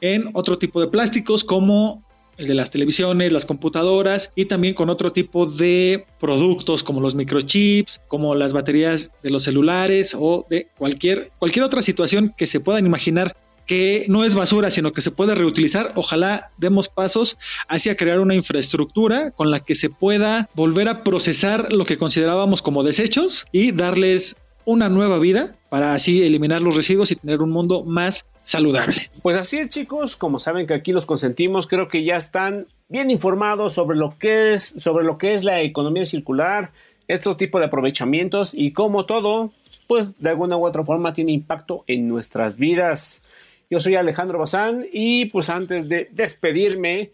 en 0.00 0.30
otro 0.34 0.58
tipo 0.58 0.80
de 0.80 0.88
plásticos 0.88 1.44
como 1.44 2.04
el 2.36 2.46
de 2.48 2.54
las 2.54 2.70
televisiones, 2.70 3.32
las 3.32 3.44
computadoras 3.44 4.30
y 4.34 4.46
también 4.46 4.74
con 4.74 4.90
otro 4.90 5.12
tipo 5.12 5.46
de 5.46 6.04
productos 6.18 6.82
como 6.82 7.00
los 7.00 7.14
microchips, 7.14 8.00
como 8.08 8.34
las 8.34 8.52
baterías 8.52 9.10
de 9.22 9.30
los 9.30 9.44
celulares 9.44 10.16
o 10.18 10.46
de 10.50 10.68
cualquier, 10.76 11.30
cualquier 11.38 11.64
otra 11.64 11.82
situación 11.82 12.34
que 12.36 12.46
se 12.46 12.60
puedan 12.60 12.86
imaginar 12.86 13.36
que 13.66 14.04
no 14.08 14.24
es 14.24 14.34
basura, 14.34 14.70
sino 14.70 14.92
que 14.92 15.00
se 15.00 15.10
puede 15.10 15.34
reutilizar. 15.34 15.92
Ojalá 15.94 16.50
demos 16.58 16.88
pasos 16.88 17.38
hacia 17.68 17.96
crear 17.96 18.20
una 18.20 18.34
infraestructura 18.34 19.30
con 19.30 19.50
la 19.50 19.60
que 19.60 19.74
se 19.74 19.90
pueda 19.90 20.48
volver 20.54 20.88
a 20.88 21.02
procesar 21.02 21.72
lo 21.72 21.84
que 21.84 21.96
considerábamos 21.96 22.62
como 22.62 22.82
desechos 22.82 23.46
y 23.52 23.72
darles 23.72 24.36
una 24.64 24.88
nueva 24.88 25.18
vida 25.18 25.54
para 25.68 25.94
así 25.94 26.22
eliminar 26.22 26.62
los 26.62 26.76
residuos 26.76 27.10
y 27.10 27.16
tener 27.16 27.42
un 27.42 27.50
mundo 27.50 27.84
más 27.84 28.24
saludable. 28.42 29.10
Pues 29.22 29.36
así 29.36 29.58
es 29.58 29.68
chicos, 29.68 30.16
como 30.16 30.38
saben 30.38 30.66
que 30.66 30.74
aquí 30.74 30.92
los 30.92 31.06
consentimos, 31.06 31.66
creo 31.66 31.88
que 31.88 32.04
ya 32.04 32.16
están 32.16 32.66
bien 32.88 33.10
informados 33.10 33.72
sobre 33.72 33.96
lo 33.96 34.16
que 34.18 34.54
es, 34.54 34.74
sobre 34.78 35.04
lo 35.04 35.18
que 35.18 35.32
es 35.32 35.44
la 35.44 35.60
economía 35.60 36.04
circular, 36.04 36.72
estos 37.08 37.36
tipos 37.36 37.60
de 37.60 37.66
aprovechamientos 37.66 38.54
y 38.54 38.72
cómo 38.72 39.06
todo, 39.06 39.50
pues 39.86 40.20
de 40.20 40.30
alguna 40.30 40.56
u 40.56 40.66
otra 40.66 40.84
forma 40.84 41.12
tiene 41.12 41.32
impacto 41.32 41.84
en 41.86 42.08
nuestras 42.08 42.56
vidas. 42.56 43.22
Yo 43.70 43.80
soy 43.80 43.96
Alejandro 43.96 44.38
Bazán 44.38 44.86
y 44.92 45.24
pues 45.26 45.50
antes 45.50 45.88
de 45.88 46.08
despedirme, 46.12 47.10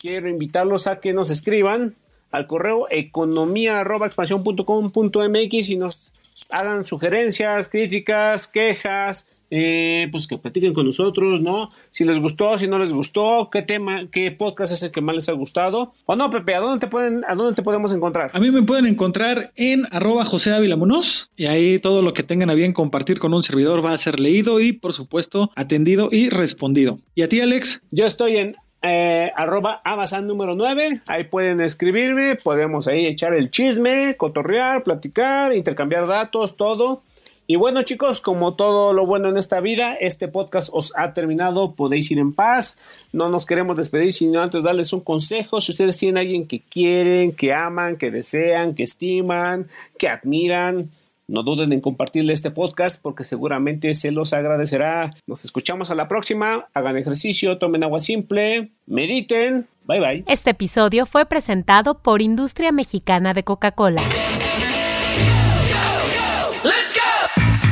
quiero 0.00 0.28
invitarlos 0.28 0.86
a 0.86 1.00
que 1.00 1.12
nos 1.12 1.30
escriban 1.30 1.96
al 2.30 2.46
correo 2.46 2.86
economía.expansión.com.mx 2.90 5.70
y 5.70 5.76
nos 5.76 6.12
hagan 6.50 6.84
sugerencias, 6.84 7.68
críticas, 7.68 8.48
quejas, 8.48 9.28
eh, 9.50 10.08
pues 10.10 10.26
que 10.26 10.38
platiquen 10.38 10.74
con 10.74 10.86
nosotros, 10.86 11.40
¿no? 11.40 11.70
Si 11.90 12.04
les 12.04 12.18
gustó, 12.18 12.58
si 12.58 12.66
no 12.66 12.78
les 12.78 12.92
gustó, 12.92 13.50
qué 13.52 13.62
tema, 13.62 14.08
qué 14.10 14.32
podcast 14.32 14.72
es 14.72 14.82
el 14.82 14.90
que 14.90 15.00
más 15.00 15.14
les 15.14 15.28
ha 15.28 15.32
gustado. 15.32 15.92
O 16.06 16.16
no, 16.16 16.30
Pepe, 16.30 16.54
¿a 16.54 16.60
dónde 16.60 16.80
te 16.80 16.90
pueden, 16.90 17.22
a 17.28 17.34
dónde 17.36 17.54
te 17.54 17.62
podemos 17.62 17.92
encontrar? 17.92 18.30
A 18.32 18.40
mí 18.40 18.50
me 18.50 18.62
pueden 18.62 18.86
encontrar 18.86 19.52
en 19.54 19.84
arroba 19.92 20.24
José 20.24 20.52
Ávila 20.52 20.76
y 21.36 21.46
ahí 21.46 21.78
todo 21.78 22.02
lo 22.02 22.12
que 22.12 22.24
tengan 22.24 22.50
a 22.50 22.54
bien 22.54 22.72
compartir 22.72 23.20
con 23.20 23.32
un 23.32 23.44
servidor 23.44 23.84
va 23.84 23.92
a 23.92 23.98
ser 23.98 24.18
leído 24.18 24.60
y, 24.60 24.72
por 24.72 24.92
supuesto, 24.92 25.52
atendido 25.54 26.08
y 26.10 26.30
respondido. 26.30 26.98
¿Y 27.14 27.22
a 27.22 27.28
ti, 27.28 27.40
Alex? 27.40 27.80
Yo 27.92 28.06
estoy 28.06 28.38
en 28.38 28.56
eh, 28.86 29.32
arroba 29.34 29.80
Amazon 29.82 30.26
número 30.26 30.54
9. 30.54 31.00
Ahí 31.06 31.24
pueden 31.24 31.62
escribirme, 31.62 32.36
podemos 32.36 32.86
ahí 32.86 33.06
echar 33.06 33.32
el 33.32 33.50
chisme, 33.50 34.14
cotorrear, 34.16 34.82
platicar, 34.82 35.54
intercambiar 35.54 36.06
datos, 36.06 36.56
todo. 36.56 37.02
Y 37.46 37.56
bueno 37.56 37.82
chicos, 37.82 38.20
como 38.20 38.54
todo 38.54 38.92
lo 38.92 39.06
bueno 39.06 39.28
en 39.28 39.36
esta 39.36 39.60
vida, 39.60 39.94
este 39.94 40.28
podcast 40.28 40.70
os 40.72 40.92
ha 40.96 41.12
terminado, 41.12 41.72
podéis 41.72 42.10
ir 42.10 42.18
en 42.18 42.32
paz, 42.32 42.78
no 43.12 43.28
nos 43.28 43.44
queremos 43.44 43.76
despedir, 43.76 44.14
sino 44.14 44.42
antes 44.42 44.62
darles 44.62 44.94
un 44.94 45.00
consejo, 45.00 45.60
si 45.60 45.72
ustedes 45.72 45.98
tienen 45.98 46.16
a 46.16 46.20
alguien 46.20 46.46
que 46.46 46.60
quieren, 46.60 47.32
que 47.32 47.52
aman, 47.52 47.96
que 47.96 48.10
desean, 48.10 48.74
que 48.74 48.84
estiman, 48.84 49.68
que 49.98 50.08
admiran, 50.08 50.90
no 51.28 51.42
duden 51.42 51.72
en 51.72 51.80
compartirle 51.80 52.32
este 52.32 52.50
podcast 52.50 53.00
porque 53.00 53.24
seguramente 53.24 53.94
se 53.94 54.10
los 54.10 54.32
agradecerá. 54.32 55.14
Nos 55.26 55.44
escuchamos 55.44 55.90
a 55.90 55.94
la 55.94 56.08
próxima. 56.08 56.66
Hagan 56.74 56.96
ejercicio, 56.96 57.58
tomen 57.58 57.84
agua 57.84 58.00
simple, 58.00 58.72
mediten. 58.86 59.66
Bye 59.86 60.00
bye. 60.00 60.24
Este 60.26 60.50
episodio 60.50 61.06
fue 61.06 61.26
presentado 61.26 61.98
por 62.02 62.22
Industria 62.22 62.72
Mexicana 62.72 63.34
de 63.34 63.44
Coca-Cola. 63.44 64.02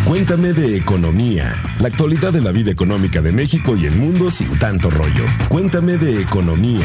Cuéntame 0.06 0.52
de 0.52 0.76
economía, 0.76 1.54
la 1.80 1.88
actualidad 1.88 2.34
de 2.34 2.42
la 2.42 2.52
vida 2.52 2.70
económica 2.70 3.22
de 3.22 3.32
México 3.32 3.76
y 3.76 3.86
el 3.86 3.96
mundo 3.96 4.30
sin 4.30 4.58
tanto 4.58 4.90
rollo. 4.90 5.24
Cuéntame 5.48 5.96
de 5.96 6.20
economía. 6.20 6.84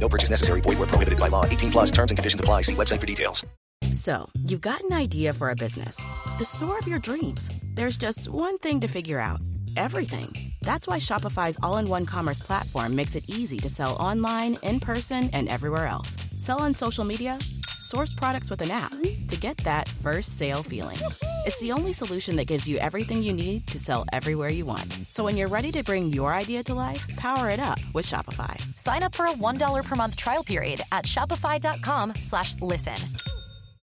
No 0.00 0.08
purchase 0.08 0.30
necessary. 0.30 0.62
Void 0.62 0.78
where 0.78 0.88
prohibited 0.88 1.20
by 1.20 1.28
law. 1.28 1.44
18 1.44 1.70
plus 1.70 1.90
terms 1.90 2.10
and 2.10 2.18
conditions 2.18 2.40
apply. 2.40 2.62
See 2.62 2.74
website 2.74 3.00
for 3.00 3.06
details. 3.06 3.46
So, 3.92 4.30
you've 4.34 4.60
got 4.60 4.80
an 4.82 4.92
idea 4.92 5.32
for 5.32 5.50
a 5.50 5.56
business. 5.56 6.02
The 6.38 6.44
store 6.44 6.78
of 6.78 6.86
your 6.86 6.98
dreams. 6.98 7.50
There's 7.74 7.96
just 7.96 8.28
one 8.28 8.56
thing 8.58 8.80
to 8.80 8.88
figure 8.88 9.18
out. 9.18 9.40
Everything. 9.76 10.52
That's 10.62 10.86
why 10.86 10.98
Shopify's 10.98 11.58
all-in-one 11.62 12.06
commerce 12.06 12.40
platform 12.40 12.94
makes 12.96 13.16
it 13.16 13.24
easy 13.28 13.58
to 13.58 13.68
sell 13.68 13.96
online, 13.96 14.56
in 14.62 14.80
person, 14.80 15.30
and 15.32 15.48
everywhere 15.48 15.86
else. 15.86 16.16
Sell 16.36 16.60
on 16.60 16.74
social 16.74 17.04
media, 17.04 17.38
source 17.80 18.12
products 18.12 18.50
with 18.50 18.62
an 18.62 18.70
app 18.70 18.90
to 19.28 19.36
get 19.40 19.56
that 19.58 19.88
first 19.88 20.38
sale 20.38 20.62
feeling. 20.62 20.98
It's 21.46 21.60
the 21.60 21.72
only 21.72 21.92
solution 21.92 22.36
that 22.36 22.46
gives 22.46 22.68
you 22.68 22.76
everything 22.78 23.22
you 23.22 23.32
need 23.32 23.66
to 23.68 23.78
sell 23.78 24.04
everywhere 24.12 24.50
you 24.50 24.64
want. 24.64 24.98
So 25.10 25.24
when 25.24 25.36
you're 25.36 25.48
ready 25.48 25.72
to 25.72 25.82
bring 25.82 26.12
your 26.12 26.34
idea 26.34 26.62
to 26.64 26.74
life, 26.74 27.06
power 27.16 27.48
it 27.48 27.60
up 27.60 27.78
with 27.94 28.06
Shopify. 28.06 28.60
Sign 28.76 29.02
up 29.02 29.14
for 29.14 29.26
a 29.26 29.32
$1 29.32 29.84
per 29.84 29.96
month 29.96 30.16
trial 30.16 30.44
period 30.44 30.82
at 30.92 31.04
shopify.com 31.04 32.14
slash 32.20 32.60
listen. 32.60 32.96